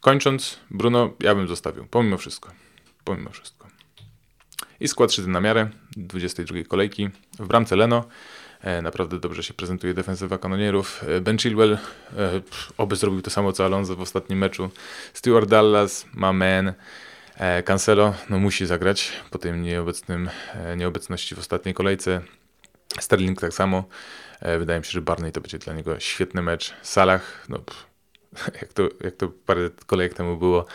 kończąc, 0.00 0.58
Bruno 0.70 1.10
ja 1.20 1.34
bym 1.34 1.48
zostawił, 1.48 1.86
pomimo 1.86 2.18
wszystko. 2.18 2.50
Pomimo 3.04 3.30
wszystko. 3.30 3.66
I 4.80 4.88
skład 4.88 5.12
szyty 5.12 5.28
na 5.28 5.40
miarę 5.40 5.70
22 5.96 6.64
kolejki. 6.68 7.10
W 7.38 7.46
bramce 7.46 7.76
Leno. 7.76 8.04
E, 8.60 8.82
naprawdę 8.82 9.20
dobrze 9.20 9.42
się 9.42 9.54
prezentuje 9.54 9.94
defensywa 9.94 10.38
kanonierów. 10.38 11.04
E, 11.08 11.20
ben 11.20 11.38
Chilwell 11.38 11.72
e, 11.72 11.78
oby 12.78 12.96
zrobił 12.96 13.22
to 13.22 13.30
samo 13.30 13.52
co 13.52 13.64
Alonso 13.64 13.96
w 13.96 14.00
ostatnim 14.00 14.38
meczu. 14.38 14.70
Stuart 15.12 15.48
Dallas, 15.48 16.06
Mamen, 16.14 16.72
e, 17.36 17.62
Cancelo 17.62 18.14
no 18.30 18.38
musi 18.38 18.66
zagrać 18.66 19.12
po 19.30 19.38
tej 19.38 19.52
nieobecnym, 19.52 20.30
nieobecności 20.76 21.34
w 21.34 21.38
ostatniej 21.38 21.74
kolejce. 21.74 22.20
Sterling 23.00 23.40
tak 23.40 23.54
samo. 23.54 23.84
Wydaje 24.58 24.78
mi 24.78 24.84
się, 24.84 24.92
że 24.92 25.00
Barney 25.00 25.32
to 25.32 25.40
będzie 25.40 25.58
dla 25.58 25.74
niego 25.74 26.00
świetny 26.00 26.42
mecz. 26.42 26.74
Salah, 26.82 27.46
no 27.48 27.58
pff, 27.58 27.86
jak 28.62 28.72
to, 28.72 28.88
jak 29.00 29.16
to 29.16 29.28
parę 29.28 29.70
kolejek 29.86 30.14
temu 30.14 30.36
było, 30.36 30.66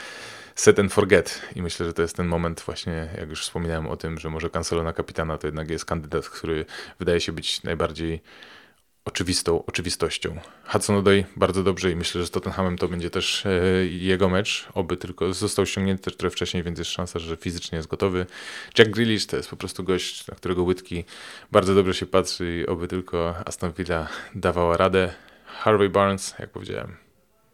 set 0.56 0.80
and 0.80 0.94
forget. 0.94 1.42
I 1.56 1.62
myślę, 1.62 1.86
że 1.86 1.94
to 1.94 2.02
jest 2.02 2.16
ten 2.16 2.28
moment 2.28 2.62
właśnie, 2.66 3.10
jak 3.18 3.30
już 3.30 3.42
wspominałem 3.42 3.88
o 3.88 3.98
tym, 3.98 4.20
że 4.20 4.30
może 4.30 4.50
Cancelo 4.50 4.84
na 4.84 4.94
kapitana 4.94 5.38
to 5.38 5.48
jednak 5.48 5.70
jest 5.70 5.86
kandydat, 5.86 6.30
który 6.30 6.66
wydaje 7.00 7.20
się 7.20 7.32
być 7.32 7.64
najbardziej 7.64 8.22
oczywistą 9.06 9.66
oczywistością. 9.66 10.40
Hudson 10.66 10.96
Odoi 10.96 11.26
bardzo 11.36 11.64
dobrze 11.64 11.92
i 11.92 11.96
myślę, 11.96 12.22
że 12.22 12.28
z 12.28 12.32
Tottenhamem 12.32 12.78
to 12.78 12.88
będzie 12.88 13.10
też 13.10 13.46
e, 13.46 13.52
jego 13.86 14.30
mecz, 14.30 14.68
oby 14.74 14.98
tylko 14.98 15.34
został 15.34 15.66
ściągnięty 15.66 16.04
też 16.04 16.18
trochę 16.18 16.32
wcześniej, 16.32 16.64
więc 16.64 16.80
jest 16.80 16.92
szansa, 16.92 17.20
że 17.20 17.38
fizycznie 17.38 17.76
jest 17.76 17.88
gotowy. 17.88 18.26
Jack 18.78 18.92
Grealish 18.92 19.26
to 19.26 19.38
jest 19.38 19.50
po 19.50 19.56
prostu 19.56 19.84
gość, 19.84 20.28
na 20.28 20.36
którego 20.36 20.64
łydki 20.64 21.06
bardzo 21.52 21.76
dobrze 21.76 21.94
się 21.94 22.06
patrzy 22.06 22.58
i 22.58 22.68
oby 22.68 22.88
tylko 22.88 23.36
Aston 23.46 23.72
Villa 23.72 24.08
dawała 24.36 24.78
radę. 24.78 25.14
Harvey 25.46 25.90
Barnes, 25.90 26.36
jak 26.40 26.50
powiedziałem, 26.50 27.01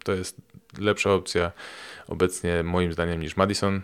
to 0.08 0.14
jest 0.14 0.36
lepsza 0.78 1.14
opcja 1.14 1.52
obecnie 2.08 2.64
moim 2.64 2.94
zdaniem 2.94 3.22
niż 3.22 3.38
Madison. 3.38 3.82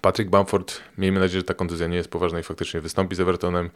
Patrick 0.00 0.30
Bamford, 0.30 0.80
miejmy 0.98 1.20
nadzieję, 1.20 1.40
że 1.40 1.44
ta 1.44 1.54
kontuzja 1.54 1.86
nie 1.86 1.96
jest 1.96 2.08
poważna 2.08 2.40
i 2.40 2.42
faktycznie 2.42 2.80
wystąpi 2.80 3.16
z 3.16 3.20
Evertonem 3.20 3.70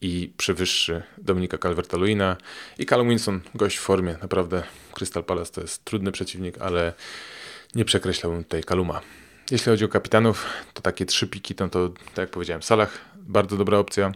i 0.00 0.32
przewyższy 0.36 1.02
Dominika 1.18 1.56
Calverta-Luina 1.56 2.36
i 2.78 2.86
Callum 2.86 3.08
Winson, 3.08 3.40
gość 3.54 3.76
w 3.78 3.80
formie, 3.80 4.16
naprawdę 4.22 4.62
Crystal 4.92 5.24
Palace 5.24 5.52
to 5.52 5.60
jest 5.60 5.84
trudny 5.84 6.12
przeciwnik, 6.12 6.58
ale 6.58 6.92
nie 7.74 7.84
przekreślałbym 7.84 8.44
tutaj 8.44 8.64
Kaluma. 8.64 9.00
Jeśli 9.50 9.70
chodzi 9.70 9.84
o 9.84 9.88
kapitanów, 9.88 10.46
to 10.74 10.82
takie 10.82 11.06
trzy 11.06 11.28
piki, 11.28 11.54
to, 11.54 11.68
to 11.68 11.88
tak 11.88 12.18
jak 12.18 12.30
powiedziałem, 12.30 12.62
Salah, 12.62 12.98
bardzo 13.16 13.56
dobra 13.56 13.78
opcja. 13.78 14.12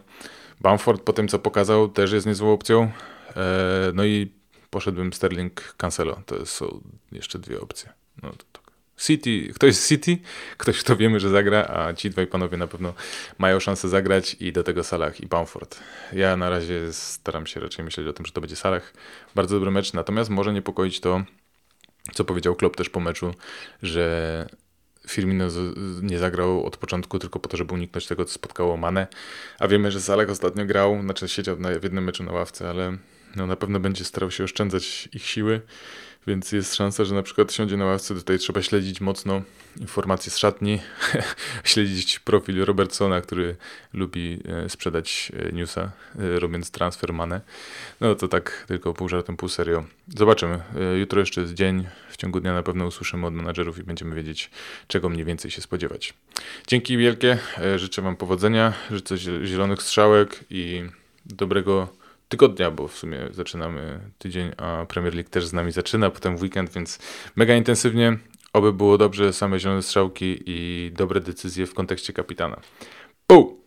Bamford 0.61 1.01
po 1.01 1.13
tym, 1.13 1.27
co 1.27 1.39
pokazał, 1.39 1.89
też 1.89 2.11
jest 2.11 2.27
niezłą 2.27 2.53
opcją. 2.53 2.83
Eee, 2.83 3.93
no 3.93 4.05
i 4.05 4.31
poszedłbym 4.75 5.13
Sterling 5.13 5.73
Cancelo. 5.77 6.21
To 6.25 6.45
są 6.45 6.81
jeszcze 7.11 7.39
dwie 7.39 7.61
opcje. 7.61 7.93
No 8.23 8.29
to 8.29 8.45
tak. 8.51 8.63
City, 8.97 9.53
ktoś 9.53 9.75
z 9.75 9.87
City, 9.89 10.17
ktoś 10.57 10.79
kto 10.79 10.95
wiemy, 10.95 11.19
że 11.19 11.29
zagra, 11.29 11.67
a 11.67 11.93
ci 11.93 12.09
dwaj 12.09 12.27
panowie 12.27 12.57
na 12.57 12.67
pewno 12.67 12.93
mają 13.37 13.59
szansę 13.59 13.89
zagrać 13.89 14.35
i 14.39 14.51
do 14.53 14.63
tego 14.63 14.83
Salah 14.83 15.21
i 15.21 15.27
Bamford. 15.27 15.79
Ja 16.13 16.37
na 16.37 16.49
razie 16.49 16.93
staram 16.93 17.47
się 17.47 17.59
raczej 17.59 17.85
myśleć 17.85 18.07
o 18.07 18.13
tym, 18.13 18.25
że 18.25 18.31
to 18.31 18.41
będzie 18.41 18.55
Salah. 18.55 18.93
Bardzo 19.35 19.55
dobry 19.55 19.71
mecz, 19.71 19.93
natomiast 19.93 20.29
może 20.29 20.53
niepokoić 20.53 20.99
to, 20.99 21.23
co 22.13 22.25
powiedział 22.25 22.55
Klopp 22.55 22.75
też 22.75 22.89
po 22.89 22.99
meczu, 22.99 23.33
że 23.81 24.47
Firmino 25.07 25.45
nie 26.01 26.19
zagrał 26.19 26.65
od 26.65 26.77
początku 26.77 27.19
tylko 27.19 27.39
po 27.39 27.49
to, 27.49 27.57
żeby 27.57 27.73
uniknąć 27.73 28.07
tego, 28.07 28.25
co 28.25 28.33
spotkało 28.33 28.77
Mane, 28.77 29.07
a 29.59 29.67
wiemy, 29.67 29.91
że 29.91 30.01
Salah 30.01 30.29
ostatnio 30.29 30.65
grał, 30.65 31.01
znaczy 31.01 31.27
siedział 31.27 31.55
w 31.79 31.83
jednym 31.83 32.03
meczu 32.03 32.23
na 32.23 32.31
ławce, 32.31 32.69
ale 32.69 32.97
no 33.35 33.47
na 33.47 33.55
pewno 33.55 33.79
będzie 33.79 34.05
starał 34.05 34.31
się 34.31 34.43
oszczędzać 34.43 35.09
ich 35.13 35.25
siły, 35.25 35.61
więc 36.27 36.51
jest 36.51 36.75
szansa, 36.75 37.05
że 37.05 37.15
na 37.15 37.23
przykład 37.23 37.53
siądzie 37.53 37.77
na 37.77 37.85
ławce. 37.85 38.15
Tutaj 38.15 38.39
trzeba 38.39 38.61
śledzić 38.61 39.01
mocno 39.01 39.41
informacje 39.77 40.31
z 40.31 40.37
szatni, 40.37 40.79
śledzić 41.63 42.19
profil 42.19 42.65
Robertsona, 42.65 43.21
który 43.21 43.55
lubi 43.93 44.39
e, 44.47 44.69
sprzedać 44.69 45.31
e, 45.35 45.51
newsa, 45.51 45.91
e, 46.19 46.39
robiąc 46.39 46.71
transfer 46.71 47.13
manę. 47.13 47.41
No 48.01 48.15
to 48.15 48.27
tak 48.27 48.65
tylko 48.67 48.93
pół 48.93 49.09
żartem, 49.09 49.37
pół 49.37 49.49
serio. 49.49 49.83
Zobaczymy. 50.17 50.59
Jutro 50.99 51.19
jeszcze 51.19 51.41
jest 51.41 51.53
dzień. 51.53 51.87
W 52.09 52.17
ciągu 52.17 52.39
dnia 52.39 52.53
na 52.53 52.63
pewno 52.63 52.85
usłyszymy 52.85 53.27
od 53.27 53.33
menadżerów 53.33 53.77
i 53.77 53.83
będziemy 53.83 54.15
wiedzieć, 54.15 54.49
czego 54.87 55.09
mniej 55.09 55.25
więcej 55.25 55.51
się 55.51 55.61
spodziewać. 55.61 56.13
Dzięki 56.67 56.97
wielkie. 56.97 57.37
Życzę 57.75 58.01
Wam 58.01 58.15
powodzenia, 58.15 58.73
życzę 58.91 59.17
zielonych 59.17 59.81
strzałek 59.81 60.39
i 60.49 60.83
dobrego 61.25 62.04
tygodnia, 62.27 62.71
bo 62.71 62.87
w 62.87 62.97
sumie 62.97 63.19
zaczynamy 63.31 63.99
tydzień, 64.17 64.51
a 64.57 64.85
Premier 64.85 65.13
League 65.13 65.29
też 65.29 65.45
z 65.45 65.53
nami 65.53 65.71
zaczyna, 65.71 66.09
potem 66.09 66.35
weekend, 66.35 66.73
więc 66.73 66.99
mega 67.35 67.55
intensywnie. 67.55 68.17
Oby 68.53 68.73
było 68.73 68.97
dobrze, 68.97 69.33
same 69.33 69.59
zielone 69.59 69.81
strzałki 69.81 70.43
i 70.45 70.91
dobre 70.95 71.21
decyzje 71.21 71.65
w 71.65 71.73
kontekście 71.73 72.13
kapitana. 72.13 72.61
Pół! 73.27 73.65